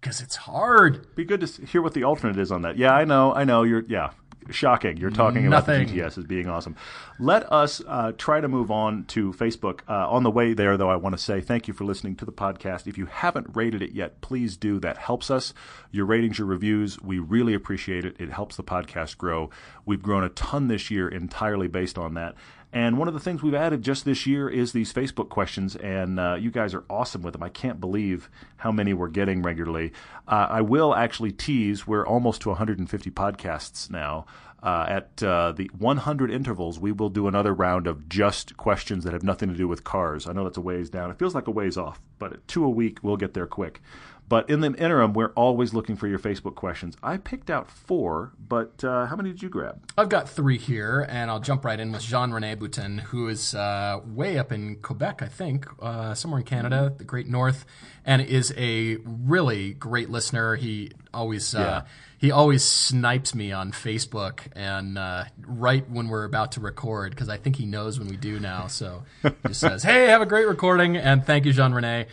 [0.01, 1.15] because it's hard.
[1.15, 2.79] be good to hear what the alternate is on that.
[2.79, 3.35] Yeah, I know.
[3.35, 3.63] I know.
[3.63, 4.13] You're yeah.
[4.51, 4.97] Shocking.
[4.97, 5.83] You're talking Nothing.
[5.83, 6.77] about the GTS as being awesome.
[7.19, 9.81] Let us uh, try to move on to Facebook.
[9.89, 12.25] Uh, on the way there, though, I want to say thank you for listening to
[12.25, 12.87] the podcast.
[12.87, 14.81] If you haven't rated it yet, please do.
[14.81, 15.55] That helps us.
[15.91, 18.17] Your ratings, your reviews, we really appreciate it.
[18.19, 19.51] It helps the podcast grow.
[19.85, 22.35] We've grown a ton this year entirely based on that.
[22.73, 26.19] And one of the things we've added just this year is these Facebook questions, and
[26.19, 27.43] uh, you guys are awesome with them.
[27.43, 29.93] I can't believe how many we're getting regularly.
[30.27, 34.25] Uh, I will actually tease we're almost to 150 podcasts now.
[34.63, 39.13] Uh, at uh, the 100 intervals, we will do another round of just questions that
[39.13, 40.29] have nothing to do with cars.
[40.29, 41.11] I know that's a ways down.
[41.11, 43.83] It feels like a ways off, but at two a week, we'll get there quick.
[44.29, 46.97] But in the interim, we're always looking for your Facebook questions.
[47.03, 49.83] I picked out four, but uh, how many did you grab?
[49.99, 53.55] I've got three here, and I'll jump right in with Jean Rene Boutin, who is
[53.55, 57.67] uh, way up in Quebec, I think, uh, somewhere in Canada, the Great North,
[58.07, 60.57] and is a really great listener.
[60.57, 61.85] He always uh,
[62.17, 67.29] he always snipes me on Facebook, and uh, right when we're about to record, because
[67.29, 68.69] I think he knows when we do now.
[68.69, 72.07] So he just says, "Hey, have a great recording," and thank you, Jean Rene.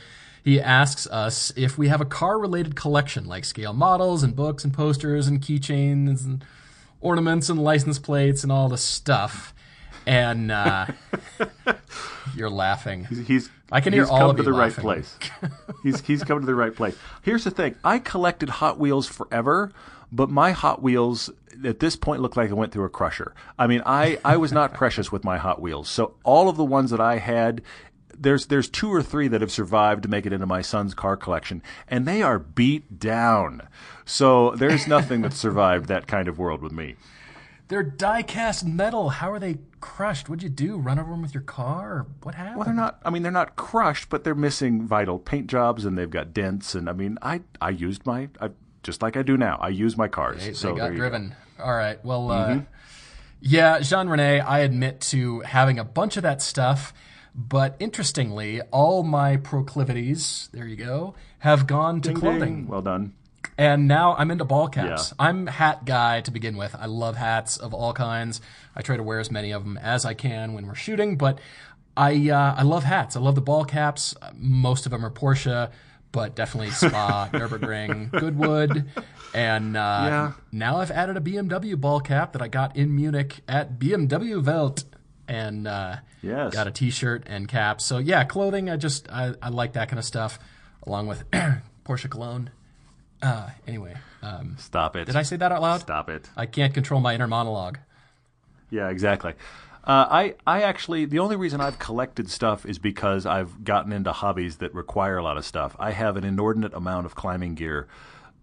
[0.43, 4.73] He asks us if we have a car-related collection, like scale models and books and
[4.73, 6.43] posters and keychains and
[7.01, 9.53] ornaments and license plates and all the stuff.
[10.05, 10.87] And uh,
[12.35, 13.05] you're laughing.
[13.05, 14.85] He's I can he's hear all come of to the laughing.
[14.85, 15.17] right place.
[15.83, 16.95] he's he's come to the right place.
[17.21, 19.71] Here's the thing: I collected Hot Wheels forever,
[20.11, 21.29] but my Hot Wheels
[21.63, 23.33] at this point look like I went through a crusher.
[23.59, 26.65] I mean, I I was not precious with my Hot Wheels, so all of the
[26.65, 27.61] ones that I had.
[28.20, 31.15] There's there's two or three that have survived to make it into my son's car
[31.15, 33.67] collection, and they are beat down.
[34.05, 36.95] So there's nothing that survived that kind of world with me.
[37.70, 39.09] They're die-cast metal.
[39.09, 40.28] How are they crushed?
[40.28, 40.78] What'd you do?
[40.78, 41.91] Run over them with your car?
[41.91, 42.57] Or what happened?
[42.57, 42.99] Well, they're not.
[43.05, 46.74] I mean, they're not crushed, but they're missing vital paint jobs, and they've got dents.
[46.74, 48.49] And I mean, I I used my I
[48.82, 49.57] just like I do now.
[49.61, 50.43] I use my cars.
[50.43, 50.86] They, so they got you go.
[50.88, 50.97] Mm-hmm.
[50.97, 51.36] driven.
[51.59, 52.03] All right.
[52.03, 52.61] Well, uh,
[53.41, 56.93] yeah, Jean Rene, I admit to having a bunch of that stuff,
[57.47, 62.55] but interestingly, all my proclivities, there you go, have gone to Ding, clothing.
[62.55, 62.67] ding.
[62.67, 63.13] Well done.
[63.57, 65.09] And now I'm into ball caps.
[65.17, 65.25] Yeah.
[65.27, 66.75] I'm hat guy to begin with.
[66.77, 68.41] I love hats of all kinds.
[68.75, 71.39] I try to wear as many of them as I can when we're shooting, but
[71.95, 73.15] I uh, I love hats.
[73.15, 74.15] I love the ball caps.
[74.35, 75.71] Most of them are Porsche,
[76.11, 78.85] but definitely Spa, Nurburgring, Goodwood,
[79.33, 80.31] and uh, Yeah.
[80.51, 84.83] now I've added a BMW ball cap that I got in Munich at BMW Welt,
[85.30, 86.53] and uh, Yes.
[86.53, 87.80] got a T-shirt and cap.
[87.80, 88.69] So yeah, clothing.
[88.69, 90.39] I just I, I like that kind of stuff,
[90.86, 91.23] along with
[91.86, 92.49] Porsche cologne.
[93.21, 95.05] Uh, anyway, um, Stop it.
[95.05, 95.82] did I say that out loud?
[95.82, 96.30] Stop it.
[96.38, 97.77] I can't control my inner monologue.
[98.69, 99.34] Yeah, exactly.
[99.84, 104.11] Uh, I I actually the only reason I've collected stuff is because I've gotten into
[104.11, 105.75] hobbies that require a lot of stuff.
[105.80, 107.88] I have an inordinate amount of climbing gear,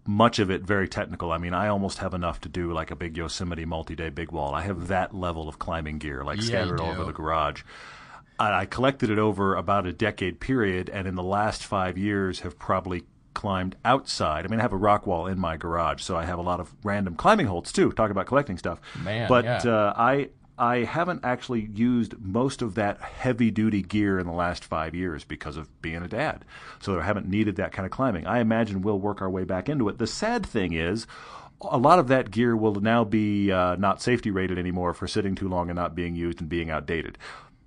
[0.07, 1.31] much of it very technical.
[1.31, 4.55] I mean, I almost have enough to do like a big Yosemite multi-day big wall.
[4.55, 7.63] I have that level of climbing gear, like Yeah, scattered all over the garage.
[8.39, 12.57] I collected it over about a decade period, and in the last five years have
[12.59, 13.03] probably
[13.33, 14.45] climbed outside.
[14.45, 16.59] I mean, I have a rock wall in my garage, so I have a lot
[16.59, 17.91] of random climbing holds too.
[17.91, 18.79] Talk about collecting stuff.
[19.03, 19.57] Man, but yeah.
[19.65, 24.63] uh, I I haven't actually used most of that heavy duty gear in the last
[24.63, 26.45] five years because of being a dad.
[26.79, 28.25] So I haven't needed that kind of climbing.
[28.25, 29.97] I imagine we'll work our way back into it.
[29.97, 31.07] The sad thing is.
[31.61, 35.33] A lot of that gear will now be uh, not safety rated anymore for sitting
[35.33, 37.17] too long and not being used and being outdated.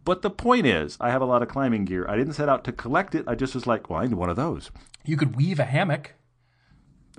[0.04, 2.06] But the point is, I have a lot of climbing gear.
[2.08, 3.24] I didn't set out to collect it.
[3.26, 4.70] I just was like, well, I need one of those.
[5.04, 6.14] You could weave a hammock.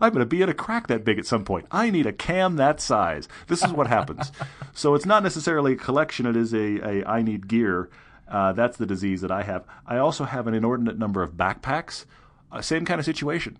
[0.00, 1.66] I'm going to be at a crack that big at some point.
[1.70, 3.28] I need a cam that size.
[3.48, 4.30] This is what happens.
[4.74, 6.26] so it's not necessarily a collection.
[6.26, 7.90] It is a, a I need gear.
[8.28, 9.64] Uh, that's the disease that I have.
[9.86, 12.04] I also have an inordinate number of backpacks.
[12.50, 13.58] Uh, same kind of situation.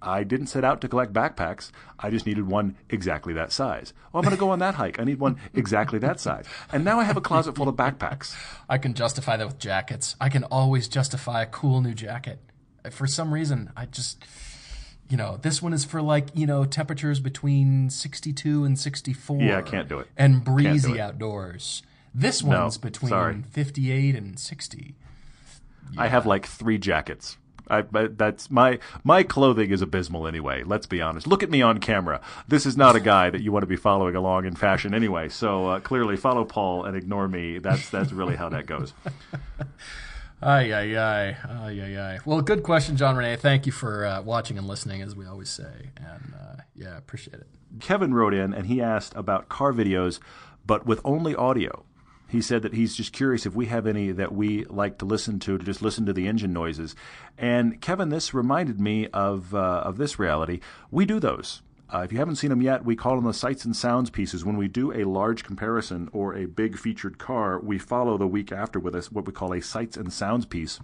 [0.00, 1.70] I didn't set out to collect backpacks.
[1.98, 3.92] I just needed one exactly that size.
[4.12, 5.00] Well, I'm going to go on that hike.
[5.00, 6.46] I need one exactly that size.
[6.72, 8.36] And now I have a closet full of backpacks.
[8.68, 10.14] I can justify that with jackets.
[10.20, 12.38] I can always justify a cool new jacket.
[12.90, 14.24] For some reason, I just,
[15.08, 19.40] you know, this one is for like, you know, temperatures between 62 and 64.
[19.40, 20.08] Yeah, I can't do it.
[20.16, 21.00] And breezy it.
[21.00, 21.82] outdoors.
[22.14, 23.42] This one's between sorry.
[23.50, 24.94] 58 and 60.
[25.98, 27.36] I have like three jackets.
[27.68, 30.62] I, but that's my my clothing is abysmal anyway.
[30.62, 31.26] Let's be honest.
[31.26, 32.20] Look at me on camera.
[32.46, 35.28] This is not a guy that you want to be following along in fashion anyway.
[35.28, 37.58] So uh, clearly, follow Paul and ignore me.
[37.58, 38.94] That's that's really how that goes.
[40.42, 41.36] Ay, ay, ay.
[41.48, 42.18] Ay, ay, ay.
[42.24, 43.36] Well, good question, Jean Rene.
[43.36, 45.90] Thank you for uh, watching and listening, as we always say.
[45.96, 47.46] And uh, yeah, appreciate it.
[47.80, 50.18] Kevin wrote in and he asked about car videos,
[50.66, 51.84] but with only audio.
[52.28, 55.38] He said that he's just curious if we have any that we like to listen
[55.40, 56.96] to, to just listen to the engine noises.
[57.38, 60.58] And Kevin, this reminded me of uh, of this reality.
[60.90, 61.62] We do those.
[61.88, 64.44] Uh, if you haven't seen them yet, we call them the sights and sounds pieces.
[64.44, 68.50] When we do a large comparison or a big featured car, we follow the week
[68.50, 70.80] after with us what we call a sights and sounds piece.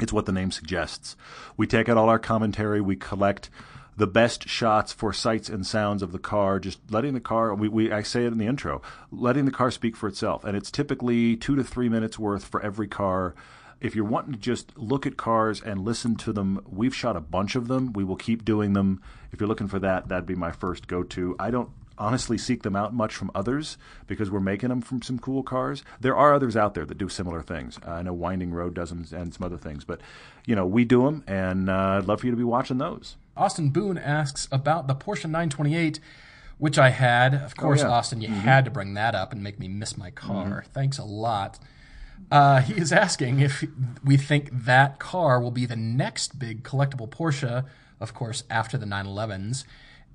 [0.00, 1.16] It's what the name suggests.
[1.56, 3.48] We take out all our commentary, we collect
[3.96, 7.68] the best shots for sights and sounds of the car, just letting the car, we,
[7.68, 10.44] we, I say it in the intro, letting the car speak for itself.
[10.44, 13.34] And it's typically two to three minutes worth for every car.
[13.80, 17.20] If you're wanting to just look at cars and listen to them, we've shot a
[17.20, 17.92] bunch of them.
[17.92, 19.00] We will keep doing them.
[19.34, 21.34] If you're looking for that, that'd be my first go to.
[21.40, 21.68] I don't
[21.98, 23.76] honestly seek them out much from others
[24.06, 25.82] because we're making them from some cool cars.
[26.00, 27.80] There are others out there that do similar things.
[27.84, 30.00] Uh, I know Winding Road does them and some other things, but
[30.46, 33.16] you know we do them, and uh, I'd love for you to be watching those.
[33.36, 35.98] Austin Boone asks about the Porsche 928,
[36.58, 37.34] which I had.
[37.34, 37.88] Of course, yeah.
[37.88, 40.64] Austin, you had to bring that up and make me miss my car.
[40.72, 41.58] Thanks a lot.
[42.30, 43.64] Uh, he is asking if
[44.04, 47.64] we think that car will be the next big collectible Porsche,
[48.00, 49.64] of course, after the 911s.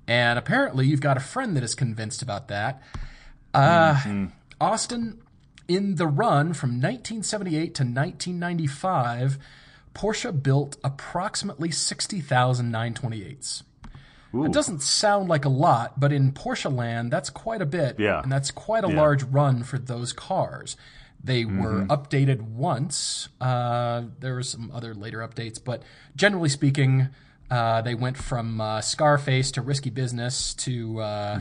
[0.06, 2.82] And apparently, you've got a friend that is convinced about that.
[3.54, 4.26] Uh,
[4.60, 5.20] Austin,
[5.68, 9.38] in the run from 1978 to 1995,
[9.94, 13.62] Porsche built approximately 60,000 928s.
[14.32, 17.98] It doesn't sound like a lot, but in Porsche land, that's quite a bit.
[17.98, 18.22] Yeah.
[18.22, 18.96] And that's quite a Yeah.
[19.00, 20.76] large run for those cars.
[21.22, 23.28] They were updated once.
[23.40, 25.82] Uh, there were some other later updates, but
[26.14, 27.08] generally speaking,
[27.50, 31.40] uh, they went from uh, Scarface to Risky Business to uh,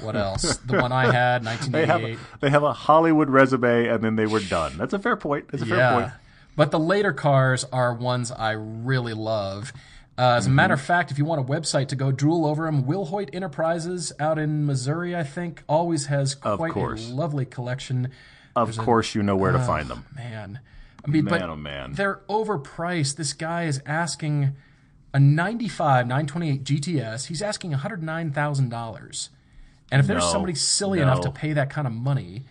[0.00, 0.56] what else?
[0.58, 2.18] The one I had, They 1988.
[2.18, 4.76] have they have a Hollywood resume, and then they were done.
[4.78, 5.48] That's a fair point.
[5.50, 6.12] That's a fair point.
[6.56, 9.72] But the later cars are ones I really love.
[10.18, 10.80] Uh, as a matter Mm-hmm.
[10.80, 14.12] of fact, if you want a website to go drool over them, Will Hoyt Enterprises
[14.20, 18.10] out in Missouri, I think, always has quite a lovely collection.
[18.54, 20.04] Of course, you know where to find them.
[20.14, 20.60] Man,
[21.04, 21.92] I mean, Man, but oh man.
[21.94, 23.16] they're overpriced.
[23.16, 24.56] This guy is asking
[25.12, 27.26] a 95 928 GTS.
[27.26, 29.28] He's asking $109,000.
[29.92, 32.44] And if there's No, somebody silly enough to pay that kind of money,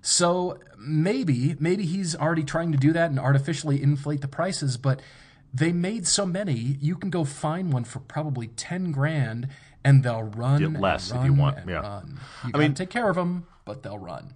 [0.00, 5.00] so maybe maybe he's already trying to do that and artificially inflate the prices, but
[5.52, 9.48] they made so many, you can go find one for probably 10 grand
[9.84, 11.80] and they'll run Yeah, and less if you want, yeah.
[11.80, 12.20] run.
[12.44, 14.34] You I mean- take care of them, but they'll run.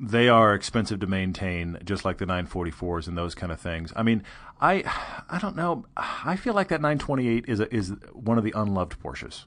[0.00, 3.92] They are expensive to maintain, just like the 944s and those kind of things.
[3.96, 4.22] I mean,
[4.60, 4.84] I
[5.28, 5.84] I don't know.
[5.96, 9.44] I feel like that 928 is a, is one of the unloved Porsches.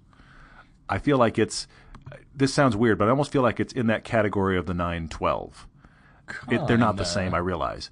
[0.90, 1.68] I feel like it's.
[2.36, 5.68] This sounds weird, but I almost feel like it's in that category of the 912.
[6.50, 7.34] It, they're not the same.
[7.34, 7.90] I realize.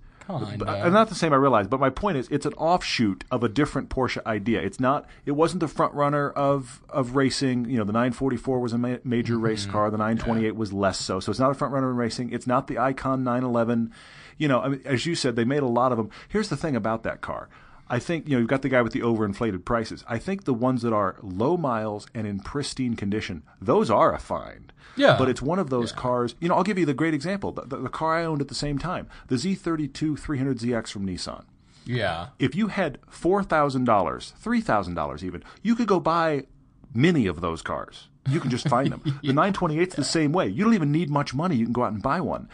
[0.57, 1.33] But- uh, not the same.
[1.33, 4.61] I realize, but my point is, it's an offshoot of a different Porsche idea.
[4.61, 5.05] It's not.
[5.25, 7.65] It wasn't the front runner of of racing.
[7.65, 9.89] You know, the 944 was a ma- major race car.
[9.91, 11.19] The 928 was less so.
[11.19, 12.31] So it's not a front runner in racing.
[12.31, 13.91] It's not the Icon 911.
[14.37, 16.09] You know, I mean, as you said, they made a lot of them.
[16.29, 17.49] Here's the thing about that car.
[17.89, 20.03] I think you know you've got the guy with the overinflated prices.
[20.07, 24.19] I think the ones that are low miles and in pristine condition, those are a
[24.19, 24.71] find.
[24.95, 25.15] Yeah.
[25.17, 26.35] But it's one of those cars.
[26.39, 27.51] You know, I'll give you the great example.
[27.51, 31.45] The, the, the car I owned at the same time, the Z32 300ZX from Nissan.
[31.85, 32.27] Yeah.
[32.37, 36.45] If you had four thousand dollars, three thousand dollars even, you could go buy
[36.93, 38.07] many of those cars.
[38.29, 39.01] You can just find them.
[39.23, 40.47] The nine twenty eight 928's the same way.
[40.47, 41.55] You don't even need much money.
[41.55, 42.47] You can go out and buy one.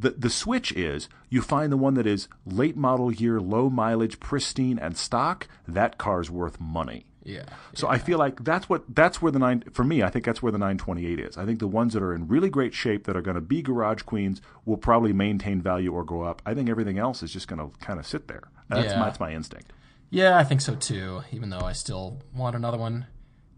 [0.00, 4.18] The the switch is you find the one that is late model year, low mileage,
[4.18, 5.46] pristine, and stock.
[5.68, 7.04] That car's worth money.
[7.22, 7.44] Yeah.
[7.74, 10.02] So I feel like that's what that's where the nine for me.
[10.02, 11.36] I think that's where the 928 is.
[11.36, 13.60] I think the ones that are in really great shape that are going to be
[13.60, 16.40] garage queens will probably maintain value or go up.
[16.46, 18.44] I think everything else is just going to kind of sit there.
[18.70, 18.98] That's Yeah.
[18.98, 19.70] my, that's my instinct.
[20.08, 21.20] Yeah, I think so too.
[21.30, 23.06] Even though I still want another one.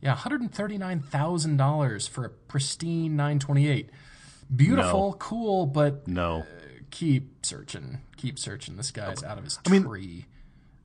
[0.01, 3.91] Yeah, one hundred and thirty nine thousand dollars for a pristine nine twenty eight.
[4.55, 6.45] Beautiful, cool, but No.
[6.91, 8.01] keep searching.
[8.17, 8.77] Keep searching.
[8.77, 9.79] This guy's out of his tree.
[9.79, 10.25] I mean.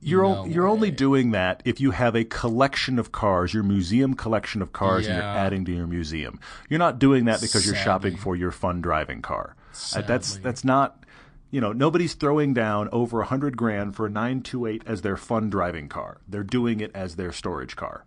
[0.00, 3.64] You're No o- you're only doing that if you have a collection of cars, your
[3.64, 6.38] museum collection of cars, and you're adding to your museum.
[6.68, 9.56] You're not doing that because you're shopping for your fun driving car.
[9.96, 11.04] Uh, that's that's not.
[11.50, 15.48] You know, nobody's throwing down over a hundred grand for a 928 as their fun
[15.50, 16.18] driving car.
[16.28, 18.04] They're doing it as their storage car.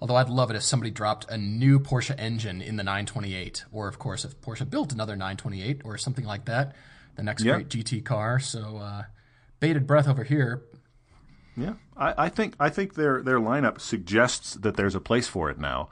[0.00, 3.88] Although I'd love it if somebody dropped a new Porsche engine in the 928, or
[3.88, 6.74] of course if Porsche built another 928 or something like that,
[7.16, 7.54] the next Yeah.
[7.54, 8.38] great GT car.
[8.38, 9.02] So uh,
[9.60, 10.62] bated breath over here.
[11.56, 15.50] Yeah, I, I think I think their their lineup suggests that there's a place for
[15.50, 15.88] it now,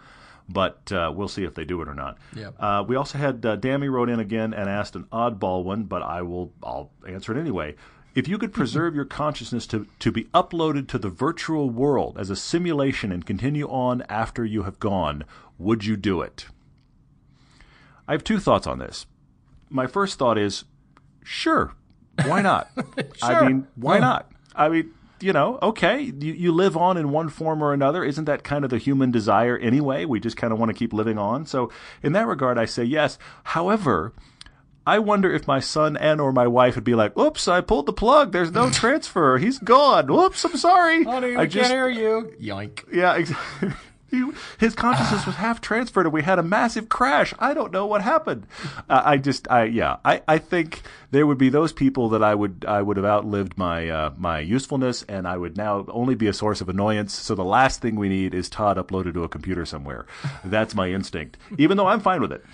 [0.48, 2.18] but uh, we'll see if they do it or not.
[2.36, 2.50] Yeah.
[2.60, 6.02] Uh, we also had uh, Dammy wrote in again and asked an oddball one, but
[6.02, 7.74] I will I'll answer it anyway.
[8.16, 12.30] If you could preserve your consciousness to, to be uploaded to the virtual world as
[12.30, 15.24] a simulation and continue on after you have gone,
[15.58, 16.46] would you do it?
[18.08, 19.04] I have two thoughts on this.
[19.68, 20.64] My first thought is,
[21.22, 21.74] sure,
[22.24, 22.70] why not?
[23.22, 24.00] I mean, why Yeah.
[24.00, 24.32] not?
[24.54, 24.90] I mean,
[25.20, 28.02] you know, okay, you, you live on in one form or another.
[28.02, 30.06] Isn't that kind of the human desire anyway?
[30.06, 31.44] We just kind of want to keep living on.
[31.44, 31.70] So,
[32.02, 33.18] in that regard, I say yes.
[33.44, 34.14] However,
[34.86, 37.86] I wonder if my son and or my wife would be like, "Oops, I pulled
[37.86, 38.32] the plug.
[38.32, 39.38] There's no transfer.
[39.38, 40.06] He's gone.
[40.06, 42.32] Whoops, I'm sorry." Honey, I I can't hear you.
[42.40, 42.84] Yoink.
[42.92, 43.72] yeah, exactly.
[44.08, 44.24] He,
[44.58, 47.34] his consciousness was half transferred, and we had a massive crash.
[47.40, 48.46] I don't know what happened.
[48.88, 52.32] Uh, I just, I yeah, I, I think there would be those people that I
[52.32, 56.28] would I would have outlived my uh, my usefulness, and I would now only be
[56.28, 57.14] a source of annoyance.
[57.14, 60.06] So the last thing we need is Todd uploaded to a computer somewhere.
[60.44, 62.44] That's my instinct, even though I'm fine with it.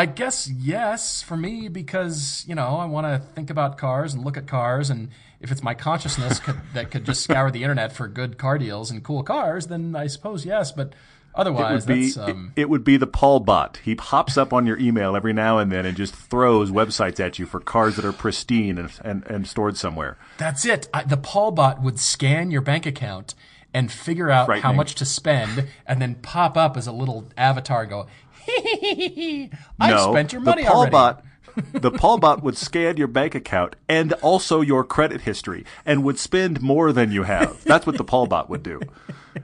[0.00, 4.24] I guess yes for me because you know I want to think about cars and
[4.24, 7.92] look at cars and if it's my consciousness could, that could just scour the internet
[7.92, 10.72] for good car deals and cool cars, then I suppose yes.
[10.72, 10.94] But
[11.34, 13.78] otherwise It would be um, it, it would be the Paul bot.
[13.84, 17.38] He pops up on your email every now and then and just throws websites at
[17.38, 20.16] you for cars that are pristine and and, and stored somewhere.
[20.38, 20.88] that's it.
[20.94, 23.34] I, the Paul bot would scan your bank account
[23.72, 27.86] and figure out how much to spend, and then pop up as a little avatar.
[27.86, 28.06] Go,
[29.80, 30.92] I no, spent your money the Paul already.
[30.92, 31.24] Bot,
[31.72, 36.18] the Paul bot would scan your bank account and also your credit history and would
[36.18, 37.62] spend more than you have.
[37.64, 38.80] That's what the Paul bot would do.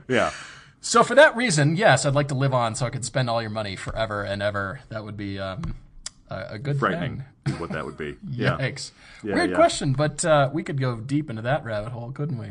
[0.07, 0.31] Yeah.
[0.81, 3.41] So for that reason, yes, I'd like to live on so I could spend all
[3.41, 4.79] your money forever and ever.
[4.89, 5.75] That would be um,
[6.29, 7.59] a, a good Frightening thing.
[7.59, 8.15] what that would be.
[8.29, 8.57] Yeah.
[8.59, 8.91] Yikes.
[9.23, 9.55] Yeah, Weird yeah.
[9.55, 12.47] question, but uh, we could go deep into that rabbit hole, couldn't we?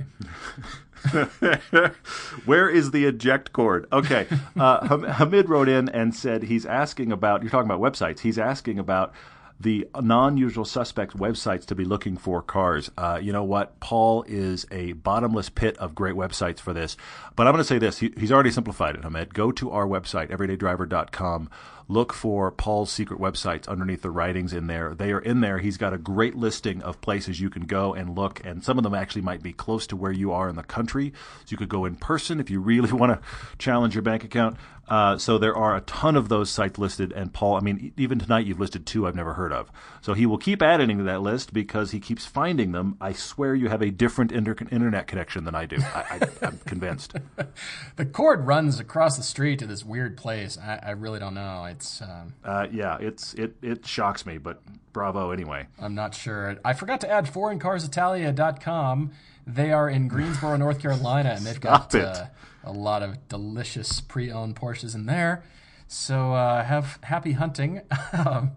[2.44, 3.86] Where is the eject cord?
[3.92, 4.26] Okay.
[4.59, 8.78] Uh, Hamid wrote in and said he's asking about, you're talking about websites, he's asking
[8.78, 9.12] about
[9.59, 12.90] the non usual suspects websites to be looking for cars.
[12.97, 13.78] Uh, you know what?
[13.80, 16.97] Paul is a bottomless pit of great websites for this.
[17.34, 19.34] But I'm going to say this he, he's already simplified it, Hamid.
[19.34, 21.51] Go to our website, everydaydriver.com.
[21.89, 24.95] look for Paul's secret websites underneath the writings in there.
[24.95, 25.59] They are in there.
[25.59, 28.84] He's got a great listing of places you can go and look, and some of
[28.84, 31.12] them actually might be close to where you are in the country.
[31.45, 33.26] So you could go in person if you really want to
[33.59, 34.57] challenge your bank account.
[34.89, 38.18] Uh, so there are a ton of those sites listed, and Paul, I mean, even
[38.18, 39.70] tonight you've listed two I've never heard of.
[40.01, 42.97] So he will keep adding to that list because he keeps finding them.
[43.01, 45.78] I swear you have a different inter- internet connection than I do.
[45.80, 47.14] I, I, I'm convinced.
[47.97, 50.57] the cord runs across the street to this weird place.
[50.59, 51.64] I, I really don't know.
[51.64, 54.62] It's um, uh, yeah, it's it it shocks me, but
[54.93, 55.66] bravo anyway.
[55.80, 56.57] I'm not sure.
[56.64, 59.12] I forgot to add foreigncarsitalia.com.
[59.47, 62.26] They are in Greensboro, North Carolina, and they've got uh,
[62.66, 65.44] a lot of delicious pre-owned Porsches in there.
[65.88, 67.82] So uh, have happy hunting.
[68.12, 68.52] Um,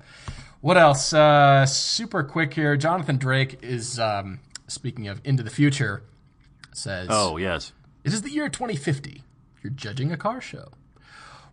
[0.61, 1.13] what else?
[1.13, 2.75] Uh, super quick here.
[2.75, 6.03] Jonathan Drake is um, speaking of into the future.
[6.73, 7.71] Says, "Oh yes,
[8.03, 9.23] it is the year 2050.
[9.63, 10.69] You're judging a car show.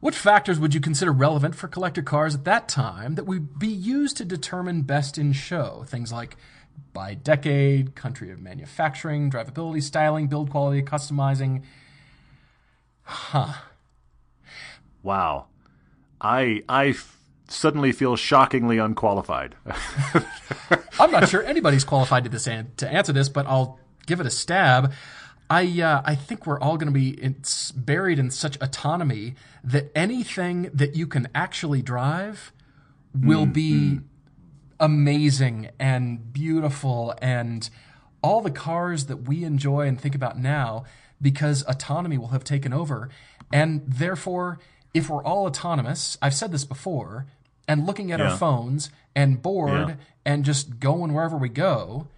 [0.01, 3.69] What factors would you consider relevant for collector cars at that time that would be
[3.69, 5.85] used to determine best in show?
[5.87, 6.37] Things like
[6.93, 11.63] by decade, country of manufacturing, drivability, styling, build quality, customizing."
[13.07, 13.53] Huh.
[15.03, 15.47] Wow.
[16.21, 17.17] I I f-
[17.49, 19.55] suddenly feel shockingly unqualified.
[20.99, 24.27] I'm not sure anybody's qualified to this an- to answer this, but I'll give it
[24.27, 24.93] a stab.
[25.49, 27.37] I uh, I think we're all going to be in,
[27.77, 32.53] buried in such autonomy that anything that you can actually drive
[33.15, 34.03] will mm, be mm.
[34.81, 37.71] amazing and beautiful and
[38.21, 40.85] all the cars that we enjoy and think about now
[41.21, 43.09] because autonomy will have taken over.
[43.53, 44.59] And therefore,
[44.95, 47.27] if we're all autonomous, I've said this before,
[47.69, 48.31] and looking at yeah.
[48.31, 49.95] our phones and bored yeah.
[50.25, 52.09] and just going wherever we go,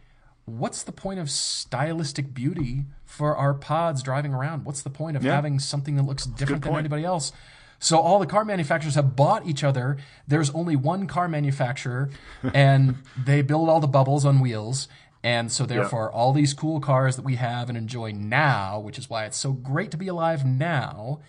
[0.45, 4.65] what's the point of stylistic beauty for our pods driving around?
[4.65, 5.35] What's the point of yeah.
[5.35, 7.33] having something that looks different than anybody else?
[7.81, 9.99] So all the car manufacturers have bought each other.
[10.27, 12.11] There's only one car manufacturer,
[12.55, 14.89] and they build all the bubbles on wheels.
[15.23, 19.11] And so, therefore, all these cool cars that we have and enjoy now, which is
[19.11, 21.21] why it's so great to be alive now,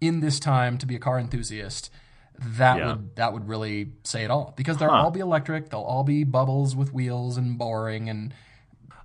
[0.00, 1.90] in this time to be a car enthusiast,
[2.38, 2.86] that yeah.
[2.88, 4.54] would that would really say it all.
[4.56, 5.04] Because they'll huh.
[5.04, 8.34] all be electric, they'll all be bubbles with wheels and boring and.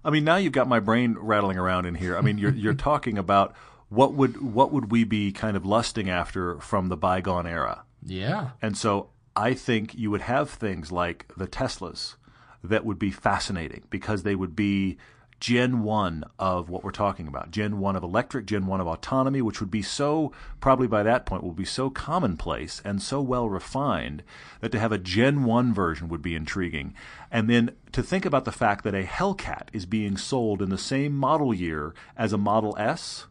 [0.05, 2.17] I mean, now you've got my brain rattling around in here.
[2.17, 3.55] I mean, you're you're talking about
[3.89, 7.83] what would what would we be kind of lusting after from the bygone era?
[8.03, 8.49] Yeah.
[8.61, 12.15] And so I think you would have things like the Teslas
[12.63, 14.97] that would be fascinating because they would be
[15.39, 17.51] Gen 1 of what we're talking about.
[17.51, 21.25] Gen 1 of electric, Gen 1 of autonomy, which would be so, probably by that
[21.25, 24.23] point, would be so commonplace and so well refined
[24.61, 26.93] that to have a Gen 1 version would be intriguing.
[27.29, 30.77] And then to think about the fact that a Hellcat is being sold in the
[30.77, 33.25] same model year as a Model S.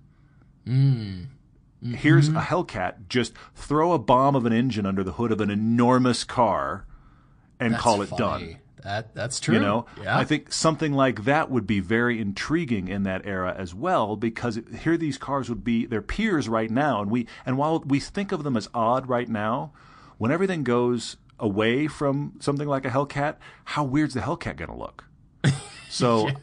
[0.67, 1.29] Mm.
[1.83, 1.95] Mm-hmm.
[1.95, 5.51] Here's a Hellcat, just throw a bomb of an engine under the hood of an
[5.51, 6.87] enormous car
[7.59, 8.19] and That's call it funny.
[8.19, 8.59] done.
[8.83, 9.55] That that's true.
[9.55, 10.19] You know, yeah.
[10.19, 14.59] I think something like that would be very intriguing in that era as well, because
[14.81, 18.33] here these cars would be their peers right now, and we and while we think
[18.33, 19.73] of them as odd right now,
[20.19, 24.77] when everything goes away from something like a Hellcat, how weird's the Hellcat going to
[24.77, 25.05] look?
[25.89, 26.29] So.
[26.29, 26.35] yeah.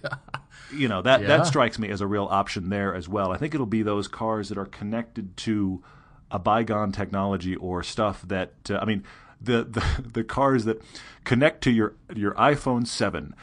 [0.72, 1.28] You know that yeah.
[1.30, 3.32] that strikes me as a real option there as well.
[3.32, 5.84] I think it'll be those cars that are connected to
[6.30, 9.04] a bygone technology or stuff that uh, I mean,
[9.42, 10.82] the, the the cars that
[11.24, 13.36] connect to your your iPhone seven.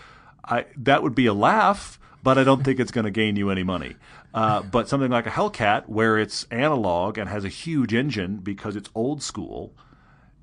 [0.44, 3.50] I that would be a laugh, but I don't think it's going to gain you
[3.50, 3.96] any money.
[4.34, 8.76] Uh, but something like a Hellcat, where it's analog and has a huge engine because
[8.76, 9.72] it's old school,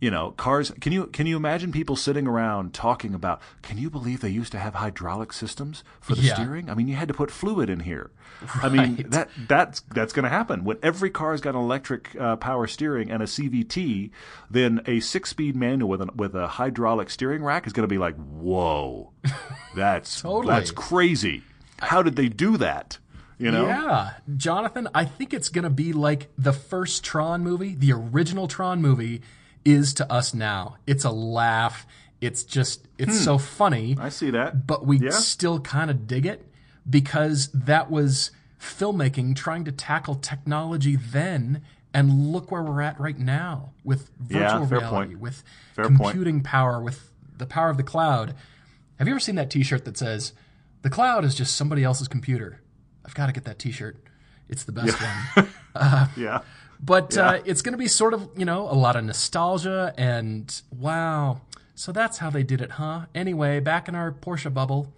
[0.04, 0.70] you know, cars.
[0.82, 3.42] Can you can you imagine people sitting around talking about?
[3.62, 6.34] Can you believe they used to have hydraulic systems for the yeah.
[6.34, 6.70] steering?
[6.70, 8.12] I mean, you had to put fluid in here.
[8.42, 8.66] Right.
[8.66, 12.36] I mean, that that's that's going to happen when every car's got an electric uh,
[12.36, 14.12] power steering and a CVT.
[14.52, 17.98] Then a six-speed manual with an, with a hydraulic steering rack is going to be
[17.98, 19.14] like, whoa,
[19.76, 20.54] that's totally.
[20.54, 21.44] that's crazy.
[21.80, 22.98] How did they do that?
[23.38, 23.68] You know?
[23.68, 24.12] Yeah.
[24.36, 28.82] Jonathan, I think it's going to be like the first Tron movie, the original Tron
[28.82, 29.22] movie
[29.66, 30.78] is to us now.
[30.88, 31.86] It's a laugh.
[32.22, 33.24] It's just it's hmm.
[33.24, 33.98] so funny.
[34.00, 34.66] I see that.
[34.66, 35.12] But we yeah.
[35.12, 36.46] still kind of dig it
[36.90, 41.62] because that was filmmaking trying to tackle technology then
[41.94, 45.20] and look where we're at right now with virtual yeah, reality, point.
[45.20, 45.44] with
[45.76, 46.46] fair computing point.
[46.46, 48.34] power, with the power of the cloud.
[48.98, 50.34] Have you ever seen that t-shirt that says
[50.82, 52.62] the cloud is just somebody else's computer?
[53.06, 53.98] I've got to get that t-shirt.
[54.50, 55.26] It's the best yeah.
[55.34, 55.50] one.
[55.76, 56.42] Uh, yeah.
[56.86, 57.28] But yeah.
[57.28, 61.42] uh, it's going to be sort of, you know, a lot of nostalgia and wow.
[61.76, 63.06] So that's how they did it, huh?
[63.16, 64.92] Anyway, back in our Porsche bubble,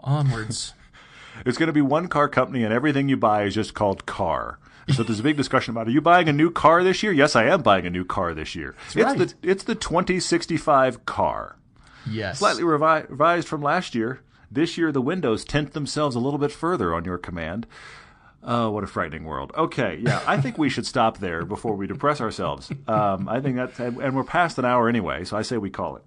[0.00, 0.74] onwards.
[1.46, 4.58] it's going to be one car company, and everything you buy is just called car.
[4.94, 7.12] So there's a big discussion about: Are you buying a new car this year?
[7.12, 8.74] Yes, I am buying a new car this year.
[8.86, 9.16] it's right.
[9.16, 11.56] the it's the 2065 car,
[12.10, 12.40] Yes.
[12.40, 14.20] slightly revi- revised from last year.
[14.50, 17.66] This year, the windows tint themselves a little bit further on your command.
[18.44, 19.52] Oh, what a frightening world.
[19.56, 22.70] Okay, yeah, I think we should stop there before we depress ourselves.
[22.88, 25.70] Um, I think that's, and and we're past an hour anyway, so I say we
[25.70, 26.02] call it.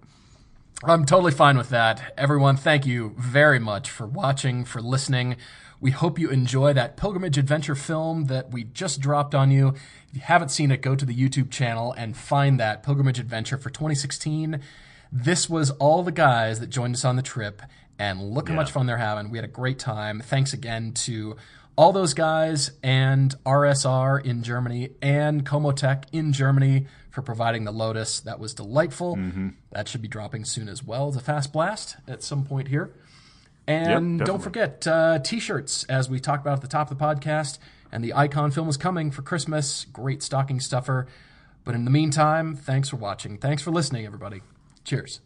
[0.84, 2.12] I'm totally fine with that.
[2.18, 5.36] Everyone, thank you very much for watching, for listening.
[5.80, 9.68] We hope you enjoy that pilgrimage adventure film that we just dropped on you.
[10.08, 13.56] If you haven't seen it, go to the YouTube channel and find that pilgrimage adventure
[13.56, 14.60] for 2016.
[15.10, 17.62] This was all the guys that joined us on the trip,
[17.98, 19.30] and look how much fun they're having.
[19.30, 20.20] We had a great time.
[20.20, 21.36] Thanks again to
[21.76, 28.20] all those guys and RSR in Germany and Comotech in Germany for providing the Lotus.
[28.20, 29.18] That was delightful.
[29.72, 32.90] That should be dropping soon as well as a fast blast at some point here.
[33.66, 37.04] And Yep, don't forget uh, t-shirts, as we talked about at the top of the
[37.04, 37.58] podcast.
[37.92, 39.86] And the Icon film is coming for Christmas.
[39.92, 41.06] Great stocking stuffer.
[41.64, 43.38] But in the meantime, thanks for watching.
[43.38, 44.42] Thanks for listening, everybody.
[44.84, 45.20] Cheers.